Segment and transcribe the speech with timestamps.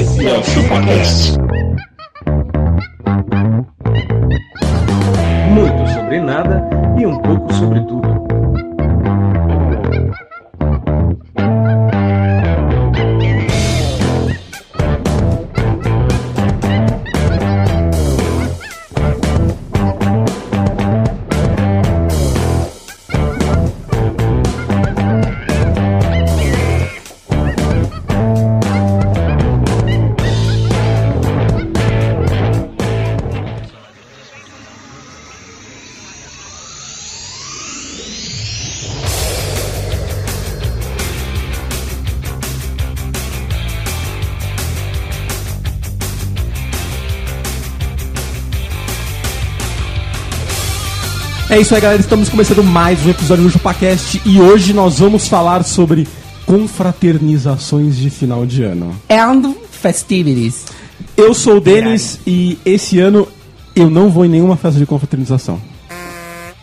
[0.00, 1.38] Esse é o ChupaCast.
[5.50, 8.09] Muito sobre nada e um pouco sobre tudo.
[51.50, 52.00] É isso aí, galera.
[52.00, 56.06] Estamos começando mais um episódio do ChupaCast e hoje nós vamos falar sobre
[56.46, 58.94] confraternizações de final de ano.
[59.08, 60.64] and festivities.
[61.16, 63.26] Eu sou o Denis e esse ano
[63.74, 65.60] eu não vou em nenhuma festa de confraternização.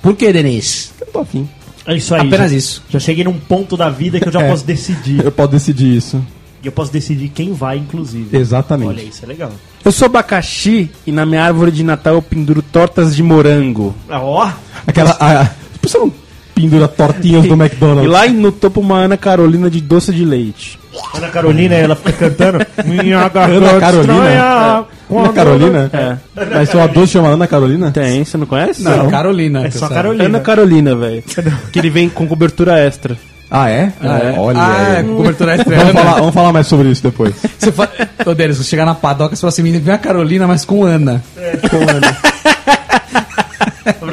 [0.02, 0.92] Por que, Denis?
[1.02, 1.48] Eu tô afim.
[1.86, 2.22] É isso aí.
[2.28, 2.84] Apenas já, isso.
[2.90, 4.50] Já cheguei num ponto da vida que eu já É.
[4.50, 5.24] posso decidir.
[5.24, 6.24] Eu posso decidir isso.
[6.64, 8.36] E eu posso decidir quem vai, inclusive.
[8.36, 8.90] Exatamente.
[8.90, 9.52] Olha, isso é legal.
[9.86, 13.94] Eu sou abacaxi e na minha árvore de Natal eu penduro tortas de morango.
[14.10, 14.50] Ah, Ó,
[14.88, 15.16] Aquela.
[15.20, 15.50] A,
[15.82, 16.12] você não
[16.56, 18.10] pendura tortinhas do E McDonald's?
[18.12, 20.80] lá no topo uma Ana Carolina de doce de leite.
[21.14, 22.66] Ana Carolina, ela fica cantando.
[22.86, 24.14] Minha garganta Ana Carolina?
[24.14, 25.92] estranha, Ana quando- Carolina?
[25.94, 26.18] É.
[26.56, 27.92] Mas sua doce chama Ana Carolina?
[27.92, 28.82] Tem, você não conhece?
[28.82, 29.08] Não.
[29.10, 29.66] Carolina.
[29.68, 30.24] É que só eu Carolina.
[30.26, 31.24] Ana Carolina, velho.
[31.72, 33.16] que ele vem com cobertura extra.
[33.52, 33.94] Ah, é?
[34.38, 35.04] Olha Ah, é, aí.
[35.06, 35.78] cobertura extra.
[35.78, 37.34] Vamos falar, vamos falar mais sobre isso depois.
[37.58, 37.88] Você fa...
[38.26, 41.24] Ô, Denis, você chegar na padoca e falar assim, vem a Carolina, mas com Ana.
[41.70, 42.18] Com Ana.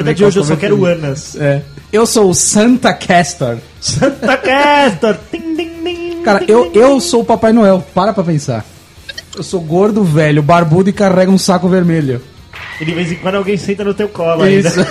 [0.05, 1.35] Verdade, hoje eu só quero Anas.
[1.35, 1.61] É.
[1.91, 3.57] Eu sou o Santa Castor.
[3.79, 5.17] Santa Castor.
[6.23, 7.85] Cara, eu, eu sou o Papai Noel.
[7.93, 8.65] Para pra pensar.
[9.35, 12.21] Eu sou gordo, velho, barbudo e carrego um saco vermelho.
[12.79, 14.69] E de vez em quando alguém senta no teu colo ainda.
[14.69, 14.79] Isso.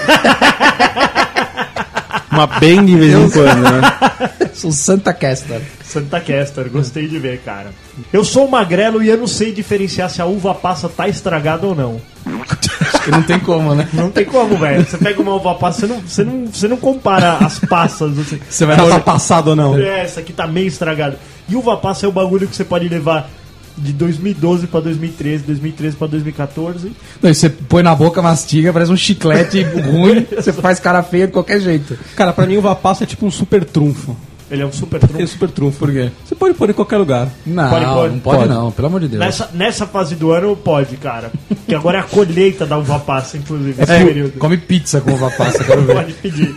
[2.30, 3.80] Uma bem de vez em quando, né?
[4.54, 5.60] sou o Santa Castor.
[5.82, 7.72] Santa Castor, gostei de ver, cara.
[8.12, 11.74] Eu sou magrelo e eu não sei diferenciar se a uva passa tá estragada ou
[11.74, 12.00] não.
[13.10, 13.88] Não tem como, né?
[13.92, 14.84] Não tem como, velho.
[14.84, 18.12] Você pega uma uva passa, você não, você não, você não compara as passas.
[18.12, 19.76] Você, Você vai Ela tá passada ou não?
[19.76, 21.19] É, essa aqui tá meio estragada.
[21.48, 23.28] E uva passa é o bagulho que você pode levar
[23.76, 26.92] de 2012 pra 2013, 2013 pra 2014.
[27.20, 31.26] Não, e você põe na boca, mastiga, parece um chiclete ruim, você faz cara feia
[31.26, 31.98] de qualquer jeito.
[32.15, 34.16] Cara, pra mim uva passa é tipo um super trunfo.
[34.54, 35.26] Ele é um super Tem trunfo.
[35.26, 35.78] super trunfo.
[35.78, 36.10] Por quê?
[36.25, 37.28] Você pode pôr em qualquer lugar.
[37.44, 38.12] Não, Pode, pode.
[38.12, 38.48] não pode, Pode.
[38.48, 39.20] não, pelo amor de Deus.
[39.20, 41.31] Nessa, nessa fase do ano pode, cara.
[41.66, 44.38] Que agora é a colheita da uva passa, inclusive, nesse É, período.
[44.38, 45.94] come pizza com uva passa, quero ver.
[45.97, 46.54] Pode pedir.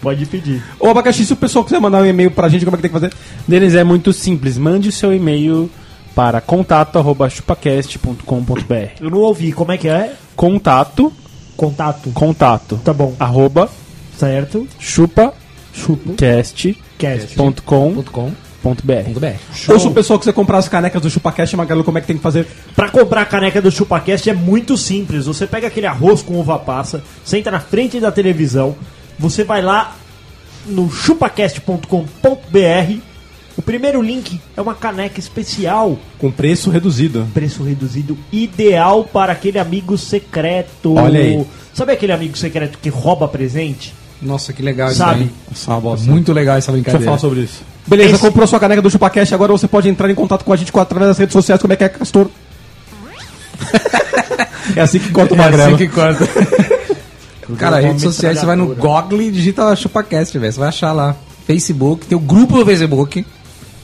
[0.00, 0.62] Pode pedir.
[0.80, 2.90] Ô, Abacaxi, se o pessoal quiser mandar um e-mail pra gente, como é que tem
[2.90, 3.12] que fazer?
[3.46, 4.58] Denis, é muito simples.
[4.58, 5.70] Mande o seu e-mail
[6.14, 10.12] para contato.chupacast.com.br Eu não ouvi, como é que é?
[10.36, 11.12] Contato,
[11.56, 12.10] Contato.
[12.12, 13.14] contato, Tá bom.
[13.18, 13.68] arroba
[14.18, 14.66] Certo?
[14.78, 15.44] chupacast.com.br
[15.76, 16.12] Chupa.
[16.16, 16.78] Cast.
[16.98, 18.32] .com.br.
[19.68, 22.16] Ou se o pessoal quiser comprar as canecas do ChupaCast, Magalhães, como é que tem
[22.16, 22.46] que fazer?
[22.74, 25.26] Pra comprar a caneca do ChupaCast é muito simples.
[25.26, 28.74] Você pega aquele arroz com uva passa, senta na frente da televisão,
[29.18, 29.96] você vai lá
[30.66, 32.98] no chupacast.com.br.
[33.56, 37.24] O primeiro link é uma caneca especial, Com preço reduzido.
[37.32, 40.94] preço reduzido, ideal para aquele amigo secreto.
[40.94, 41.44] Olha aí.
[41.72, 43.94] Sabe aquele amigo secreto que rouba presente?
[44.22, 45.30] Nossa, que legal Sabe?
[45.52, 45.82] isso uma aí.
[45.82, 46.10] bosta.
[46.10, 47.04] Muito legal essa Deixa eu brincadeira.
[47.04, 47.62] falar sobre isso.
[47.86, 50.56] Beleza, Esse- comprou sua caneca do ChupaCast, agora você pode entrar em contato com a
[50.56, 52.28] gente com- através das redes sociais, como é que é, Castor?
[54.76, 55.74] é assim que corta o É magrelo.
[55.74, 56.26] assim que corta.
[57.58, 59.02] Cara, redes sociais, você vai no metralhadora.
[59.02, 60.50] Google e digita ChupaCast, velho.
[60.52, 61.14] Você vai achar lá.
[61.46, 63.26] Facebook, tem o grupo do Facebook,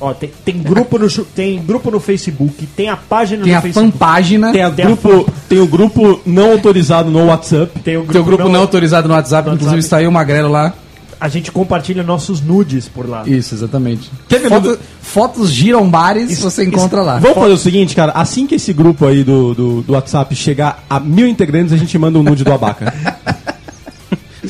[0.00, 3.60] Ó, tem, tem grupo no tem grupo no Facebook, tem a página tem no a
[3.60, 3.92] Facebook.
[3.92, 7.78] fanpágina, Tem, a Tem a grupo, tem o grupo não autorizado no WhatsApp.
[7.80, 9.84] Tem o tem o grupo não, autorizado no WhatsApp, no inclusive WhatsApp.
[9.86, 10.72] está aí o Magrelo lá.
[11.20, 13.24] A gente compartilha nossos nudes por lá.
[13.26, 14.10] Isso, exatamente.
[14.48, 17.18] Foto- fotos girombares você encontra lá.
[17.18, 18.12] Vamos fazer o seguinte, cara.
[18.12, 21.98] Assim que esse grupo aí do, do, do WhatsApp chegar a mil integrantes, a gente
[21.98, 22.94] manda um nude do Abaca.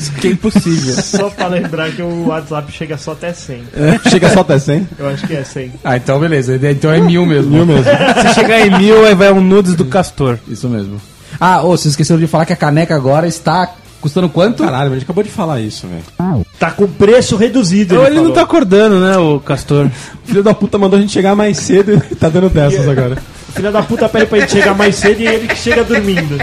[0.01, 0.95] Isso que é impossível.
[1.01, 3.63] Só pra lembrar que o WhatsApp chega só até 100.
[4.09, 4.87] Chega só até 100.
[4.97, 5.73] Eu acho que é 100.
[5.83, 6.59] Ah, então beleza.
[6.69, 7.51] Então é mil mesmo.
[7.51, 7.83] Mil mesmo.
[7.83, 10.37] Se chegar em mil, aí vai um nudes do Castor.
[10.47, 10.99] Isso mesmo.
[11.39, 14.63] Ah, ô, vocês esqueceram de falar que a caneca agora está custando quanto?
[14.63, 16.45] Caralho, mas a gente acabou de falar isso, velho.
[16.59, 17.95] Tá com preço reduzido.
[17.95, 18.33] Ele, não falou.
[18.33, 19.89] tá acordando, né, o Castor?
[20.25, 23.17] Filho da puta mandou a gente chegar mais cedo e tá dando dessas agora.
[23.53, 26.37] Filha da puta pede pra gente chegar mais cedo e ele que chega dormindo.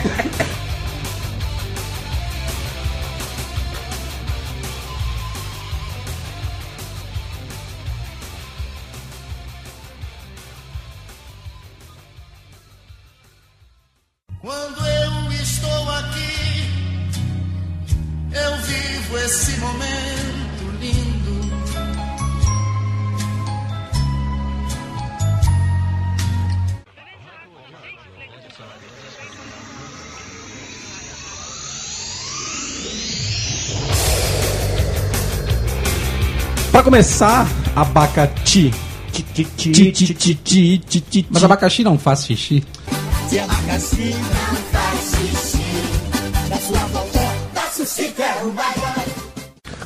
[36.98, 37.46] Começar,
[37.76, 38.74] abacati.
[39.12, 41.44] Ti, ti, ti, Ti, ti, ti, ti, ti, ti, ti, Mas ti.
[41.44, 42.64] abacaxi não faz xixi.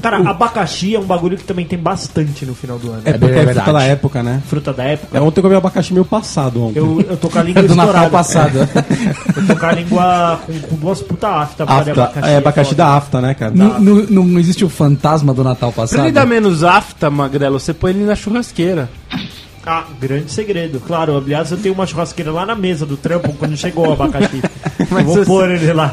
[0.03, 3.03] Cara, abacaxi é um bagulho que também tem bastante no final do ano.
[3.05, 3.55] É porque é, verdade.
[3.65, 4.43] fruta da época, né?
[4.49, 5.17] Fruta da época.
[5.17, 6.79] É, ontem eu comi abacaxi meio passado ontem.
[6.81, 8.11] Eu, eu tô com a língua Do Natal estourada.
[8.11, 8.59] passado.
[9.37, 11.65] Eu tô com a língua com, com duas puta afta.
[11.65, 12.83] por causa de Afta, é abacaxi foda.
[12.85, 13.53] da afta, né, cara?
[13.55, 16.01] Não, não, não- não existe o fantasma do Natal Pra passado?
[16.05, 18.89] ele dar menos afta, magrelo, você põe ele na churrasqueira.
[19.65, 20.81] Ah, grande segredo.
[20.81, 24.43] Claro, aliás, eu tenho uma churrasqueira lá na mesa do trampo quando chegou o abacaxi.
[24.91, 25.91] vou você- pôr ele lá.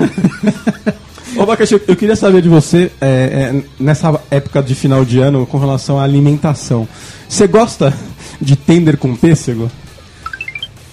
[1.40, 5.20] Ô, Abacaxi, eu- eu queria saber de você, é, é, nessa época de final de
[5.20, 6.88] ano, com relação à alimentação.
[7.28, 7.94] Você gosta
[8.42, 9.70] de tender com pêssego?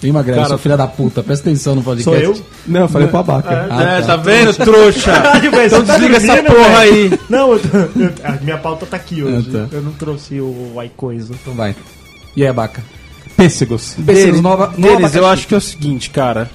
[0.03, 2.23] Ih, Magrelo, Cara, seu filho da puta, presta atenção no podcast.
[2.23, 2.41] Sou eu?
[2.67, 3.67] Não, eu falei pro Abaca.
[3.69, 4.07] Ah, é, tá.
[4.07, 5.11] tá vendo, trouxa?
[5.65, 7.19] Então tá desliga essa porra aí.
[7.27, 7.61] Não, eu
[7.95, 9.49] eu- a minha pauta tá aqui hoje.
[9.49, 9.75] Ah, tá.
[9.75, 11.33] Eu não trouxe o ai coisa.
[11.41, 11.75] Então vai.
[12.35, 12.83] E aí, Abaca?
[13.35, 13.95] Pêssegos.
[14.05, 16.49] Pêssegos nova, no Deles, eu acho que é o seguinte, cara.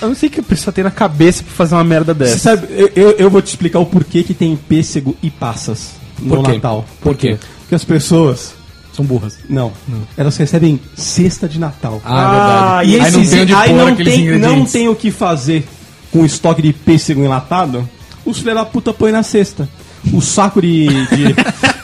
[0.00, 2.18] Eu não sei o que a pessoa tem na cabeça pra fazer uma merda Você
[2.24, 2.38] dessa.
[2.38, 6.44] sabe, eu, eu, vou te explicar o porquê que tem pêssego e passas no Por
[6.44, 6.52] quê?
[6.52, 6.84] Natal.
[7.00, 7.38] Por quê?
[7.60, 8.54] Porque as pessoas,
[8.92, 9.38] São burras.
[9.48, 9.72] não,
[10.16, 12.00] elas recebem cesta de Natal.
[12.04, 13.04] Ah, é e verdade.
[13.06, 15.66] aí não tem aí não tem, não tem o que fazer
[16.12, 17.88] com o estoque de pêssego enlatado,
[18.24, 19.68] os filha da puta põe na cesta.
[20.12, 21.34] O saco de, de,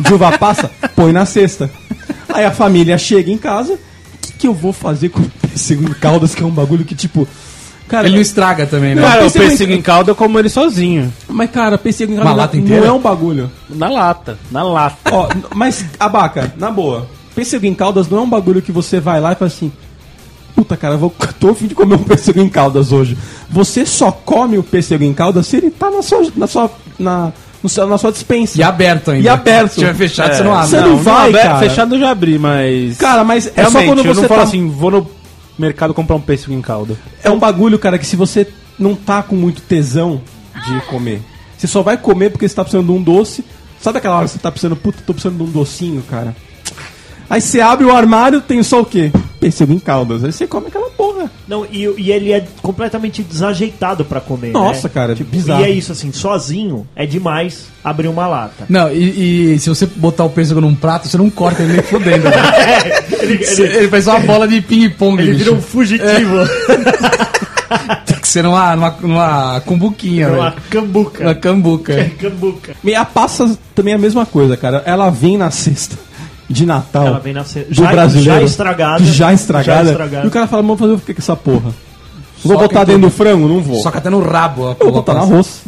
[0.00, 1.70] de uva passa, põe na cesta.
[2.28, 3.78] Aí a família chega em casa, o
[4.20, 7.26] que, que eu vou fazer com pêssego em caldas, que é um bagulho que, tipo...
[7.88, 9.02] Cara, Ele não estraga também, né?
[9.02, 11.12] Não, Cara, o pêssego em calda eu como ele sozinho.
[11.28, 12.86] mas, cara, pêssego em calda lata não inteira?
[12.86, 13.50] é um bagulho.
[13.68, 14.38] Na lata.
[14.50, 14.96] Na lata.
[15.14, 17.06] Ó, mas, abaca, na boa.
[17.34, 19.70] Pêssego em caldas não é um bagulho que você vai lá e fala assim.
[20.54, 23.16] Puta, cara, eu vou, tô a fim de comer um pêssego em caldas hoje.
[23.50, 27.32] Você só come o pêssego em caldas se ele tá na sua, na sua, na,
[27.62, 28.58] no seu- na sua dispensa.
[28.58, 29.24] E aberto ainda.
[29.26, 29.72] E aberto.
[29.72, 30.68] Se tiver fechado, É, você não abre.
[30.68, 31.58] Você não vai, aberto, cara.
[31.58, 32.96] Fechado eu já abri, mas.
[32.98, 34.46] Cara, mas é só quando eu você não falo tá...
[34.46, 35.06] assim, vou no
[35.62, 36.96] mercado comprar um pêssego em calda.
[37.22, 38.46] É um bagulho, cara, que se você
[38.78, 40.20] não tá com muito tesão
[40.66, 41.22] de comer,
[41.56, 43.44] você só vai comer porque você tá precisando de um doce.
[43.80, 46.36] Sabe aquela hora que você tá precisando, puta, tô precisando de um docinho, cara?
[47.30, 49.10] Aí você abre o armário, tem só o quê?
[49.42, 50.22] Pêssego em caldas.
[50.22, 51.28] Aí você come aquela porra.
[51.48, 54.52] Não, e, e ele é completamente desajeitado pra comer.
[54.52, 54.94] Nossa, né?
[54.94, 55.62] cara, Tipo, bizarro.
[55.62, 58.66] E é isso, assim, sozinho é demais abrir uma lata.
[58.68, 61.82] Não, e, e se você botar o pêssego num prato, você não corta ele nem
[61.82, 62.28] fudendo.
[62.28, 62.36] né?
[63.20, 65.44] ele, ele, ele, faz uma bola de ping-pong, ele bicho.
[65.44, 66.36] vira um fugitivo.
[68.06, 70.62] Tem que ser numa, numa, numa cumbuquinha, uma velho.
[70.70, 71.24] cambuca.
[71.24, 72.10] Uma cambuca.
[72.20, 72.76] cambuca.
[72.84, 74.84] E a passa também é a mesma coisa, cara.
[74.86, 75.96] Ela vem na cesta
[76.52, 77.06] de Natal.
[77.06, 78.40] Ela vem na ce- do já- brasileiro.
[78.40, 79.04] já estragada.
[79.04, 79.84] Já estragada.
[79.84, 80.24] Já estragada.
[80.24, 81.72] E o cara fala, vamos fazer o que com essa porra?
[82.44, 83.48] Vou Soca botar dentro do frango?
[83.48, 83.80] Não vou.
[83.82, 84.62] Só que até no rabo.
[84.62, 85.32] Eu vou uva botar no passa.
[85.32, 85.60] arroz.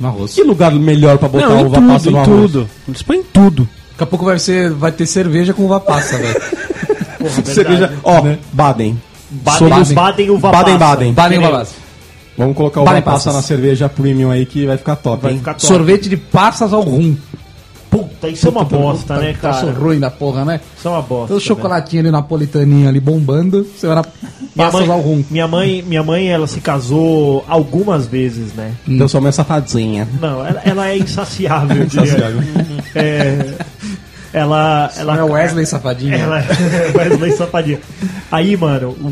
[0.00, 0.34] No arroz.
[0.34, 2.40] Que lugar melhor pra botar não, uva passa tudo, no em arroz?
[2.52, 2.70] tudo.
[2.88, 3.68] Eles põem em tudo.
[3.92, 6.40] Daqui a pouco vai, ser, vai ter cerveja com uva passa, velho.
[7.44, 8.22] Cerveja, ó,
[8.52, 9.00] Baden.
[9.30, 10.94] Baden, Somos- Baden uva Baden, passa.
[10.96, 11.12] Baden.
[11.12, 11.72] Baden uva passa.
[12.36, 15.38] Vamos colocar uva Baden passa na cerveja premium aí que vai ficar top, Vai hein?
[15.38, 15.66] ficar top.
[15.66, 17.16] Sorvete de passas ao rum.
[18.26, 19.78] Puta, isso é uma bosta, né, Troço cara?
[19.78, 20.60] ruim da porra, né?
[20.76, 21.28] Isso é uma bosta.
[21.28, 21.40] Todo velho.
[21.40, 23.64] chocolatinho ali napolitaninho ali bombando.
[23.76, 24.04] Você vai na
[24.54, 25.24] Minha mãe, rum.
[25.30, 28.72] minha mãe, minha mãe, ela se casou algumas vezes, né?
[28.88, 30.08] Então sou uma safadinha.
[30.20, 32.04] Não, ela, ela é insaciável, eu diria.
[32.04, 32.40] Insaciável.
[32.94, 33.54] É,
[34.32, 36.14] ela, Ela ela é Wesley Safadinho.
[36.14, 37.80] Ela é Wesley Safadinha.
[38.32, 39.06] Aí, mano, um.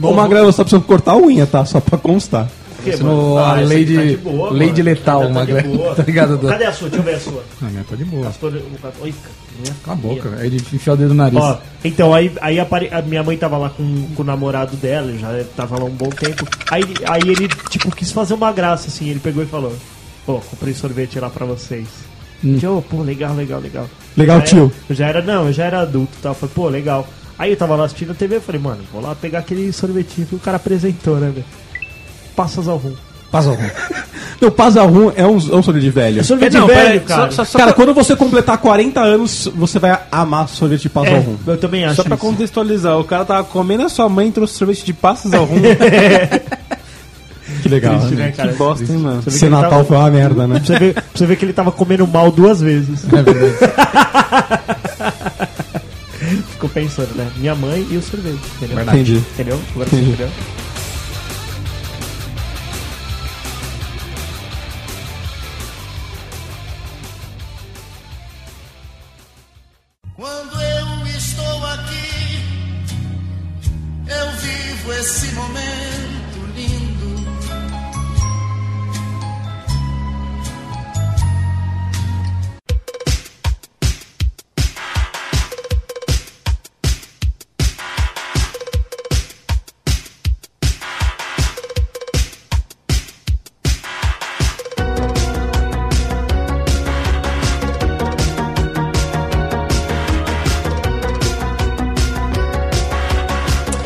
[0.00, 1.64] um Ô, Magrelo, você tá precisando cortar a unha, tá?
[1.64, 2.48] Só pra constar.
[2.84, 5.94] Que, no- a essa lei tá de- boa, lei de letal, tá Magrelo.
[5.96, 6.38] Tá ligado?
[6.38, 6.88] Cadê a sua?
[6.88, 7.44] Deixa eu ver a sua.
[7.62, 8.24] Ah, minha tá de boa.
[8.26, 8.52] Castor-
[9.00, 9.14] Oi.
[9.84, 10.36] Cala a boca.
[10.38, 11.38] Aí ele enfia o dedo no nariz.
[11.40, 15.12] Ó, então aí, aí apare- a minha mãe tava lá com, com o namorado dela,
[15.18, 16.46] já tava lá um bom tempo.
[16.70, 19.74] Aí, aí ele, tipo, quis fazer uma graça, assim, ele pegou e falou,
[20.24, 21.88] pô, comprei sorvete lá pra vocês.
[22.62, 23.90] Eu, pô, legal, legal, legal.
[24.16, 24.58] Legal, Já tio.
[24.66, 26.34] era- Eu já era, não, eu já era adulto e tal.
[26.34, 27.08] Falei, pô, legal.
[27.36, 30.26] Aí eu tava lá assistindo a TV e falei, mano, vou lá pegar aquele sorvetinho
[30.28, 31.44] que o cara apresentou, né, velho?
[32.38, 32.92] Passas ao rum.
[33.32, 33.68] Passa ao rum.
[34.40, 36.20] Não, Pazarrum é um, é um sorvete de velho.
[36.20, 37.32] É sorvete não, velho, cara.
[37.32, 41.34] só- só- Cara, quando você completar 40 anos, você vai amar sorvete de É, Pazarrum.
[41.44, 42.24] eu também acho Só pra isso.
[42.24, 45.62] contextualizar, o cara tava comendo a sua mãe e trouxe sorvete de passas ao rumo.
[47.62, 47.98] Que legal.
[47.98, 48.26] Triste, né?
[48.26, 48.52] né, cara?
[48.52, 49.22] que bosta, hein, mano?
[49.22, 50.56] Você ele Natal tava- foi uma merda, né?
[50.60, 53.04] Pra você, ver, pra você ver que ele tava comendo mal duas vezes.
[53.12, 53.54] É verdade.
[56.52, 57.26] Ficou pensando, né?
[57.36, 58.76] Minha mãe e o sorvete, entendeu?
[58.76, 58.98] Verdade.
[59.00, 59.18] Entendi.
[59.34, 59.58] Entendeu?
[59.74, 60.10] Agora você Entendi.
[60.12, 60.28] entendeu?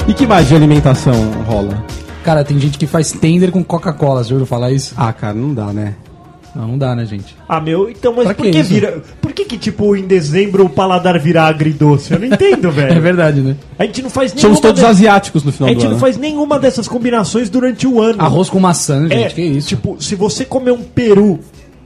[0.09, 1.15] E que mais de alimentação
[1.47, 1.85] rola?
[2.25, 4.95] Cara, tem gente que faz tender com Coca-Cola, você ouviu falar isso?
[4.97, 5.95] Ah, cara, não dá, né?
[6.55, 7.35] Não, não dá, né, gente?
[7.49, 8.69] Ah, meu, então, mas Pra por que que, isso?
[8.71, 9.03] vira.
[9.23, 12.13] Por que, que, tipo, em dezembro o paladar vira agridoce?
[12.13, 12.93] Eu não entendo, velho.
[12.95, 13.57] É verdade, né?
[13.79, 14.49] A gente não faz nenhuma.
[14.49, 15.93] Somos todos de- asiáticos no A final do gente ano.
[15.95, 18.21] não faz nenhuma dessas combinações durante o ano.
[18.21, 19.69] Arroz com maçã, gente, é, que isso?
[19.69, 21.41] Tipo, se você comer um peru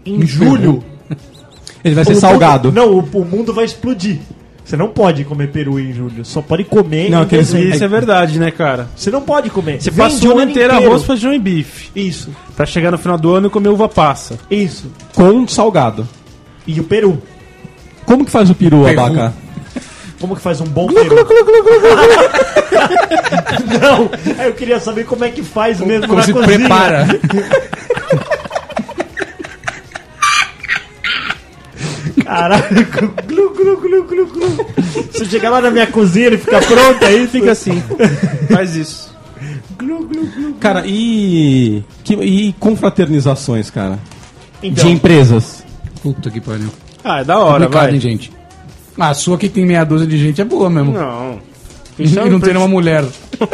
[0.04, 0.82] em julho.
[1.84, 2.68] Ele vai ser o salgado.
[2.72, 4.18] mundo- não, o, o mundo vai explodir.
[4.66, 6.24] Você não pode comer peru em julho.
[6.24, 7.74] Só pode comer Não, em aqueles- dezembro.
[7.76, 8.88] Isso é verdade, né, cara?
[8.96, 9.80] Você não pode comer.
[9.80, 11.90] Você Vende passa o ano inteiro arroz, feijão e bife.
[11.94, 14.36] Isso, Pra chegar no final do ano e comer uva passa.
[14.50, 14.90] isso.
[15.14, 16.08] Com salgado.
[16.66, 17.22] E o peru.
[18.04, 19.00] Como que faz o peru, Peru.
[19.00, 19.32] abaca?
[20.20, 21.14] Como que faz um bom peru?
[23.80, 24.10] não,
[24.44, 26.58] eu queria saber como é que faz mesmo Como na se cozinha.
[26.58, 27.06] prepara?
[32.26, 32.86] Caralho,
[33.26, 34.66] glu, glu, glu, glu, glu.
[35.12, 37.80] Se eu chegar lá na minha cozinha, ele fica pronto, aí fica assim.
[38.52, 39.14] Faz isso.
[39.78, 40.54] Glu, glu, glu.
[40.54, 41.84] Cara, e.
[42.02, 43.98] Que, e confraternizações, cara?
[44.62, 45.64] Então, De empresas.
[46.02, 46.68] Puta que pariu.
[47.04, 47.94] Ah, é da hora, vai.
[47.94, 48.32] hein, gente?
[48.98, 50.92] Ah, a sua que tem meia dúzia de gente é boa mesmo.
[50.92, 51.38] Não.
[51.98, 53.02] E não tem nenhuma mulher.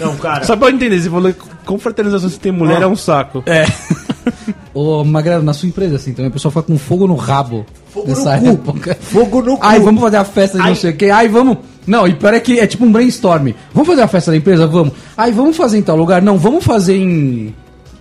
[0.00, 0.44] não, cara.
[0.44, 3.42] Só pra eu entender, você falou que confraternização se tem mulher é um saco.
[3.46, 3.64] É.
[4.74, 7.64] Ô, Magrelo, na sua empresa, assim, também o pessoal fica com fogo no rabo.
[7.92, 8.70] Fogo nessa no cu.
[8.70, 8.98] época.
[9.00, 9.64] Fogo no cu.
[9.64, 10.70] Ai, vamos fazer a festa de Ai.
[10.70, 11.10] não sei o quê.
[11.10, 11.58] Ai, vamos.
[11.86, 13.50] Não, e pior é que é tipo um brainstorm.
[13.72, 14.66] Vamos fazer a festa da empresa?
[14.66, 14.92] Vamos.
[15.16, 16.20] Ai, vamos fazer em tal lugar?
[16.20, 17.54] Não, vamos fazer em.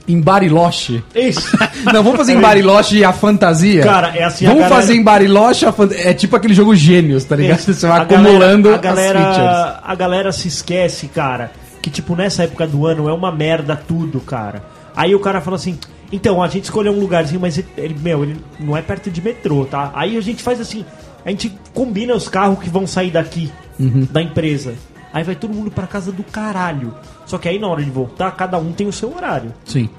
[0.05, 1.01] Em Bariloche.
[1.15, 1.55] Isso.
[1.93, 3.83] Não, vamos fazer em Bariloche a fantasia.
[3.83, 6.09] Cara, é assim, a Vamos galera- fazer em Bariloche a fantasia.
[6.09, 7.59] É tipo aquele jogo Gênios, tá ligado?
[7.59, 9.79] Você vai A acumulando galera, a as galera, features.
[9.83, 11.51] a galera se esquece, cara,
[11.81, 14.61] que tipo nessa época do ano é uma merda tudo, cara.
[14.93, 15.77] Aí o cara fala assim:
[16.15, 19.21] "Então, a gente escolheu um lugarzinho, mas ele, ele- meu, ele não é perto de
[19.21, 19.91] metrô, tá?
[19.95, 20.85] Aí a gente faz assim,
[21.25, 24.07] a gente combina os carros que vão sair daqui Uhum.
[24.11, 24.75] da empresa.
[25.11, 26.93] Aí vai todo mundo pra casa do caralho.
[27.25, 29.53] Só que aí na hora de voltar, cada um tem o seu horário.
[29.65, 29.89] Sim.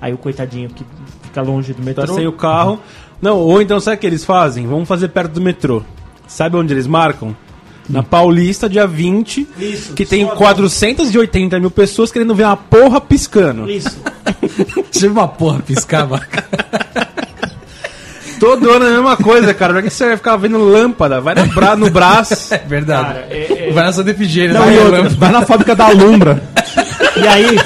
[0.00, 0.84] Aí o coitadinho que
[1.22, 2.06] fica longe do metrô.
[2.06, 2.78] Tá sem o carro.
[3.22, 4.66] Não, ou então sabe o que eles fazem?
[4.66, 5.82] Vamos fazer perto do metrô.
[6.26, 7.34] Sabe onde eles marcam?
[7.88, 12.98] Na Paulista, dia 20, Isso, que tem só- 480 mil pessoas querendo ver uma porra
[13.00, 13.70] piscando.
[13.70, 13.98] Isso.
[14.90, 16.20] Tive uma porra piscava.
[18.38, 19.72] Todo ano é a mesma coisa, cara.
[19.74, 21.20] Pra que você vai ficar vendo lâmpada?
[21.20, 22.34] Vai no, bra no braço.
[22.54, 23.06] É verdade.
[23.06, 24.54] Cara, é- é- Vai nessa defigênia.
[24.54, 26.42] Não, vai na outra, vai na fábrica da Alumbra.
[27.16, 27.58] E aí,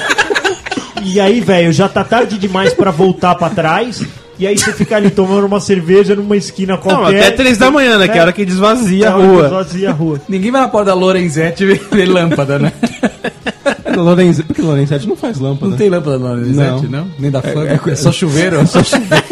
[1.03, 4.03] e aí, velho, já tá tarde demais pra voltar pra trás.
[4.37, 7.19] E aí você fica ali tomando uma cerveja numa esquina Não, qualquer.
[7.19, 8.07] até 3 da manhã, né?
[8.07, 9.49] Que é a hora que desvazia a rua.
[9.49, 10.21] Vazia a rua.
[10.29, 12.71] Ninguém vai na porta da Lorenzetti ver lâmpada, né?
[14.01, 14.41] Lorenz...
[14.41, 15.69] Porque Lorenzetti não faz lâmpada.
[15.71, 17.05] Não tem lâmpada da Lorenzetti, não?
[17.05, 17.11] Não.
[17.19, 17.65] Nem da fã.
[17.65, 18.57] É, só chuveiro?
[18.59, 19.25] É só chuveiro.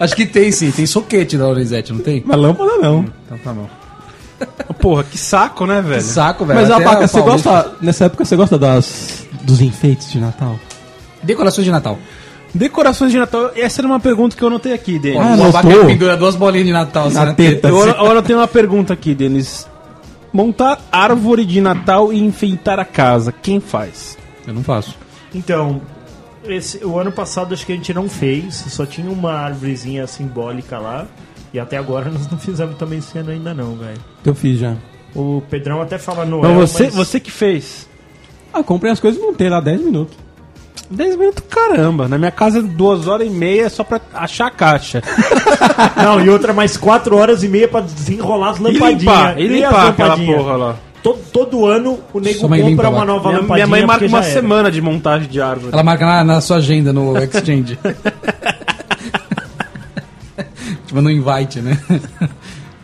[0.00, 2.22] Acho que tem sim, tem soquete da Lorenzetti, não tem?
[2.24, 3.04] Mas lâmpada não.
[3.26, 3.68] Então tá bom.
[4.80, 6.00] Porra, que saco, né, velho?
[6.00, 6.60] Saco, velho.
[6.60, 7.50] Mas, até Abaca, a você Paulista.
[7.50, 7.72] gosta.
[7.80, 9.26] Nessa época você gosta das.
[9.42, 10.58] dos enfeites de Natal?
[11.22, 11.98] Decorações de Natal.
[12.54, 15.20] Decorações de Natal, essa era uma pergunta que eu anotei aqui, Denis.
[15.20, 17.54] Ah, o Abaca pendura duas bolinhas de Natal Na na teta.
[17.56, 17.68] teta.
[17.68, 19.66] Eu, eu anotei uma pergunta aqui, Denis.
[20.32, 24.18] Montar árvore de Natal e enfeitar a casa, quem faz?
[24.46, 24.96] Eu não faço.
[25.34, 25.80] Então,
[26.44, 30.78] esse, o ano passado acho que a gente não fez, só tinha uma árvorezinha simbólica
[30.78, 31.06] lá.
[31.52, 33.98] E até agora nós não fizemos também esse ano ainda não, velho.
[34.24, 34.76] Eu fiz já.
[35.14, 36.94] O Pedrão até fala Noel, Não, você, mas...
[36.94, 37.88] você que fez.
[38.52, 40.16] Ah, comprei as coisas e montei lá 10 minutos.
[40.90, 42.08] 10 minutos, caramba.
[42.08, 45.02] Na minha casa, duas horas e meia só pra achar a caixa.
[46.02, 48.98] Não, e outra mais quatro horas e meia pra desenrolar as E lampadinhas.
[49.02, 50.76] limpar, e limpar aquela porra lá.
[51.02, 53.04] Todo, todo ano o nego mãe limpa compra uma lá.
[53.04, 53.66] nova Minha, lampadinha.
[53.66, 55.72] minha mãe marca uma semana de montagem de árvore.
[55.72, 57.78] Ela marca na, na sua agenda no Exchange.
[60.86, 61.78] tipo no invite, né?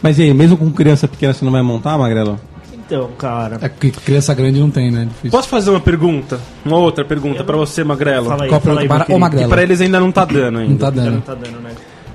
[0.03, 2.39] Mas e aí, mesmo com criança pequena você não vai montar, Magrelo?
[2.87, 3.59] Então, cara.
[3.62, 5.05] É que criança grande não tem, né?
[5.07, 5.31] Difícil.
[5.31, 6.38] Posso fazer uma pergunta?
[6.64, 8.26] Uma outra pergunta pra você, Magrelo?
[8.26, 9.19] Fala aí, Qual fala aí, para o.
[9.19, 9.45] Magrelo?
[9.45, 10.71] Que pra eles ainda não tá dando ainda.
[10.71, 11.23] Não tá Já não dando.
[11.23, 11.71] tá dando, né?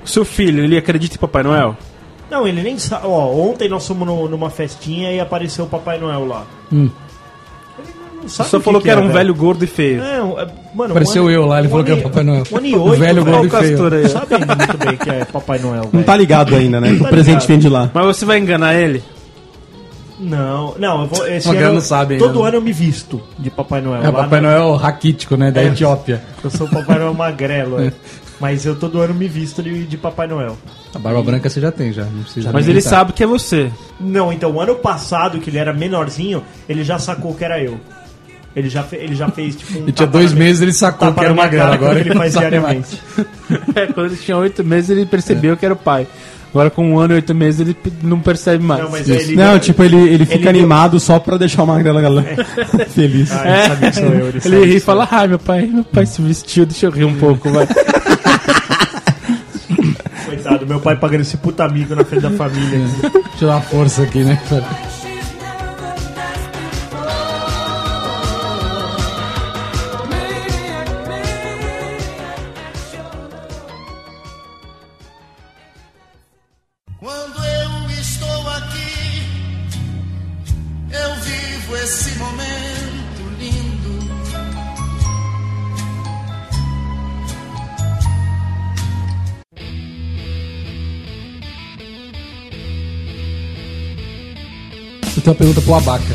[0.05, 1.75] O seu filho, ele acredita em Papai Noel?
[2.29, 3.07] Não, ele nem sabe.
[3.07, 6.43] Ó, ontem nós fomos no- numa festinha e apareceu o Papai Noel lá.
[6.71, 6.89] Hum.
[8.21, 10.03] Não sabe só falou que, era um é, velho gordo e feio.
[10.03, 12.43] É, um- é, mano, Pareceu um eu lá, ele um falou que era Papai Noel.
[12.51, 13.69] Um ano e O oito, velho gordo e feio.
[13.77, 14.09] Castor aí.
[14.09, 16.89] Sabe muito bem que é Papai Noel, Não tá ligado ainda, né?
[16.89, 17.47] Que o Tá presente ligado.
[17.47, 17.89] vem de lá.
[17.93, 19.01] Mas você vai enganar ele?
[20.19, 21.27] Não, não, eu vou.
[21.27, 22.47] Esse ano, não sabe todo né?
[22.49, 24.03] ano eu me visto de Papai Noel.
[24.03, 25.49] É Papai no- Noel raquítico, né?
[25.49, 25.67] Da É.
[25.67, 26.21] Etiópia.
[26.43, 27.93] Eu sou o Papai Noel magrelo, é.
[28.39, 30.57] Mas eu todo ano me visto de, de Papai Noel.
[30.95, 32.03] A barba branca você já tem, já.
[32.05, 33.69] Não precisa Mas ele sabe que é você.
[33.99, 37.77] Não, então, o ano passado, que ele era menorzinho, ele já sacou que era eu.
[38.55, 41.19] Ele já, fe- ele já fez, tipo, um Ele tinha dois meses, ele sacou que
[41.23, 41.71] era magrelo.
[41.73, 42.99] Agora ele faz diariamente.
[43.75, 46.07] É, quando ele tinha oito meses, ele percebeu que era o pai.
[46.51, 48.81] Agora, com um ano e oito meses, ele não percebe mais.
[48.83, 52.01] Não, mas ele- Não, tipo, ele, ele fica deu- animado só pra deixar o Magrela
[52.01, 52.45] galera
[52.89, 53.31] feliz.
[53.31, 55.67] Ah, ele sabe que sou eu, ele, Ele sabe ri e fala, ai, meu pai,
[55.67, 57.67] meu pai se vestiu, deixa eu rir um pouco, vai.
[60.25, 62.79] Coitado, meu pai pagando esse puta amigo na frente da família.
[62.79, 64.39] Deixa eu dar uma força aqui, né?
[64.49, 64.65] cara?
[95.39, 96.13] Pergunta pro Abaca.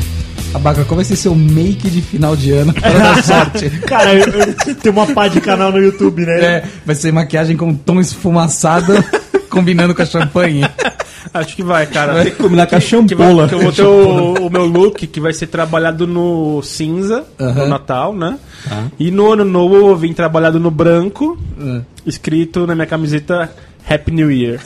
[0.53, 3.69] Abaca, qual vai ser seu make de final de ano para dar sorte?
[3.81, 4.25] Cara, eu,
[4.67, 6.39] eu tenho uma pá de canal no YouTube, né?
[6.41, 8.93] É, vai ser maquiagem com tom esfumaçado
[9.49, 10.61] combinando com a champanhe.
[11.33, 12.13] Acho que vai, cara.
[12.13, 13.47] Vai combinar com a Que, vai, champola.
[13.49, 17.45] que eu vou ter o, o meu look que vai ser trabalhado no cinza, no
[17.47, 17.67] Aham.
[17.67, 18.37] Natal, né?
[18.97, 21.81] E no ano novo eu vim trabalhado no branco, Ah.
[22.05, 23.51] escrito na minha camiseta
[23.89, 24.59] Happy New Year.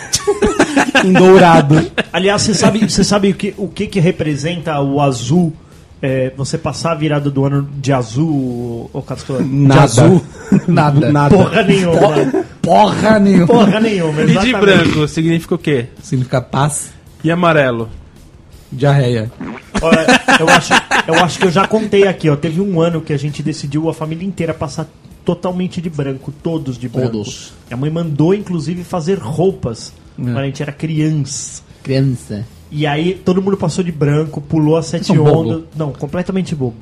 [1.03, 1.91] Em dourado.
[2.11, 5.53] Aliás, você sabe, você sabe o, que, o que que representa o azul?
[6.01, 9.41] É, você passar a virada do ano de azul, ô Castor?
[9.45, 9.73] Nada.
[9.73, 10.23] De azul?
[10.67, 11.11] Nada.
[11.11, 11.35] Nada.
[11.35, 12.43] Porra nenhuma.
[12.61, 13.47] Porra nenhuma.
[13.47, 14.59] Porra nenhuma, E de exatamente.
[14.61, 15.87] branco significa o quê?
[16.01, 16.91] Significa paz,
[17.23, 17.89] E amarelo?
[18.71, 19.31] diarreia.
[19.81, 20.05] Olha,
[20.39, 20.73] eu, acho,
[21.07, 22.35] eu acho que eu já contei aqui, ó.
[22.35, 24.87] Teve um ano que a gente decidiu a família inteira passar
[25.25, 27.11] totalmente de branco, todos de branco.
[27.11, 27.53] Todos.
[27.67, 29.91] Minha mãe mandou, inclusive, fazer roupas
[30.23, 31.61] quando a gente era criança.
[31.83, 32.45] Criança.
[32.71, 35.39] E aí todo mundo passou de branco, pulou as sete São bobo.
[35.39, 35.63] ondas.
[35.75, 36.77] Não, completamente bobo.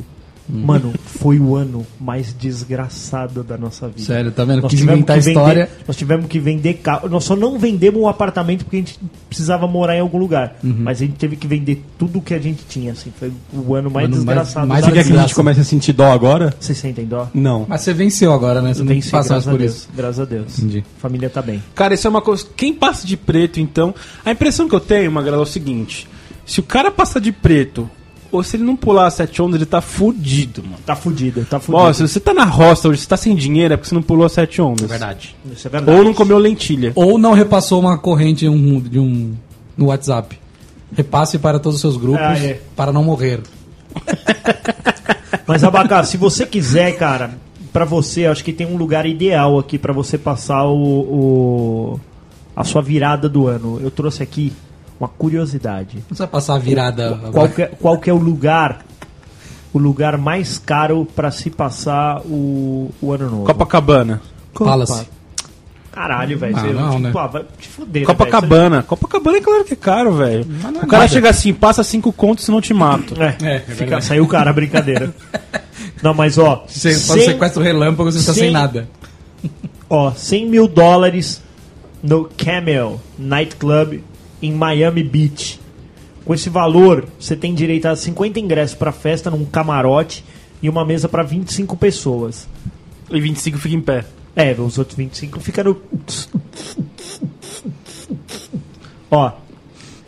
[0.50, 2.34] Mano, foi o ano mais
[2.72, 4.02] desgraçado da nossa vida.
[4.04, 4.62] Sério, tá vendo?
[4.62, 5.66] Nós Quis tivemos inventar que história.
[5.66, 7.10] Vender, nós tivemos que vender carro.
[7.10, 10.56] Nós só não vendemos um apartamento porque a gente precisava morar em algum lugar.
[10.64, 10.76] Uhum.
[10.80, 12.92] Mas a gente teve que vender tudo que a gente tinha.
[12.94, 15.22] Assim, foi o ano mais ano mais- desgraçado mais da Você quer que a vida.
[15.24, 16.54] gente comece a sentir dó agora?
[16.60, 17.28] Vocês sentem dó?
[17.34, 17.66] Não.
[17.68, 18.74] Mas você venceu agora, né?
[18.74, 19.76] Você não passa mais graças a por Deus.
[19.76, 19.90] isso.
[19.96, 20.60] Graças a Deus.
[20.60, 20.84] Entendi.
[21.00, 21.62] Família tá bem.
[21.76, 22.46] Cara, isso é uma coisa.
[22.56, 23.94] Quem passa de preto, então.
[24.24, 26.08] A impressão que eu tenho, Magrela, é o seguinte:
[26.46, 27.90] se o cara passa de preto,
[28.32, 30.78] ou se ele não pular sete ondas, ele tá fudido, mano.
[30.86, 31.84] Tá fudido, tá fudido.
[31.84, 34.02] Ó, se você tá na roça hoje, você tá sem dinheiro, é porque você não
[34.02, 34.90] pulou sete ondas.
[34.90, 35.36] Verdade.
[35.52, 35.98] Isso é verdade.
[35.98, 36.92] Ou não comeu lentilha.
[36.96, 39.34] Ou não repassou uma corrente de um, de um
[39.78, 40.38] no WhatsApp.
[40.96, 42.60] Repasse para todos os seus grupos Ah, é.
[42.76, 43.42] para não morrer.
[45.46, 47.32] Mas, Abacá, se você quiser, cara,
[47.74, 52.00] pra você, acho que tem um lugar ideal aqui pra você passar o, o-
[52.56, 53.80] a sua virada do ano.
[53.82, 54.52] Eu trouxe aqui
[55.00, 55.96] uma curiosidade.
[55.98, 57.20] Não precisa passar a virada.
[57.32, 58.86] Qual que, é, qual que é o lugar,
[59.74, 63.44] o lugar mais caro pra se passar o, o ano novo?
[63.46, 64.22] Copacabana.
[64.54, 65.08] Palace.
[65.92, 66.56] Caralho, velho.
[66.58, 67.12] Ah, não, tipo, né?
[67.16, 68.84] ah, vai te fuder, né, Copacabana.
[68.84, 70.46] Copacabana é claro que é caro, velho.
[70.48, 71.08] não é O cara nada.
[71.08, 73.16] chega assim, passa cinco contos, senão eu te mato.
[73.22, 75.12] É, É, é fica, saiu o cara, brincadeira.
[76.04, 78.42] Não, mas ó, você faz cem- sequestro relâmpago, você está Sim.
[78.42, 78.88] sem nada.
[79.90, 81.42] ó, 100 mil dólares
[82.04, 84.04] no Camel Nightclub
[84.42, 85.60] em Miami Beach.
[86.26, 90.24] Com esse valor, você tem direito a 50 ingressos pra festa num camarote
[90.62, 92.48] e uma mesa pra 25 pessoas.
[93.10, 94.06] E 25 fica em pé.
[94.36, 95.82] É, os outros 25 ficam no.
[99.10, 99.32] Ó,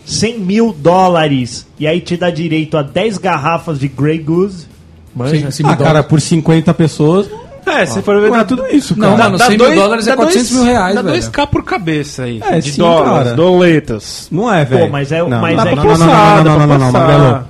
[0.05, 1.65] 100 mil dólares.
[1.79, 4.67] E aí te dá direito a 10 garrafas de Grey Goose.
[5.15, 5.49] Manja.
[5.49, 7.29] Sim, sim, Ah, cara, por 50 pessoas.
[7.71, 9.11] É, se for ver, Não dá é tudo isso, cara.
[9.11, 11.15] Não, mano, 100 mil dólares é dá 400 mil reais, Dá velho.
[11.21, 12.41] 2k por cabeça aí.
[12.43, 13.35] É, de sim, dólares, cara.
[13.35, 14.27] doletas.
[14.31, 14.91] Não é, velho.
[14.91, 16.67] mas é- não, mas não, é- não, Dá não, não, passar, não, não, dá não,
[16.67, 17.07] pra não, passar.
[17.07, 17.45] Magrelo.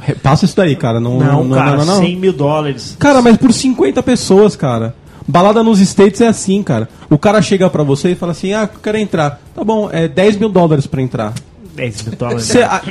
[0.00, 0.98] Repassa isso daí, cara.
[1.00, 1.98] Não, Não, não, cara, não, não, não.
[2.02, 2.96] 100 mil dólares.
[2.98, 4.94] Cara, mas por 50 pessoas, cara.
[5.28, 6.88] Balada nos States é assim, cara.
[7.08, 9.40] O cara chega pra você e fala assim: Ah, eu quero entrar.
[9.54, 11.34] Tá bom, é 10 mil dólares pra entrar.
[11.80, 12.44] 10 mil dólares.
[12.44, 12.80] Cê- a-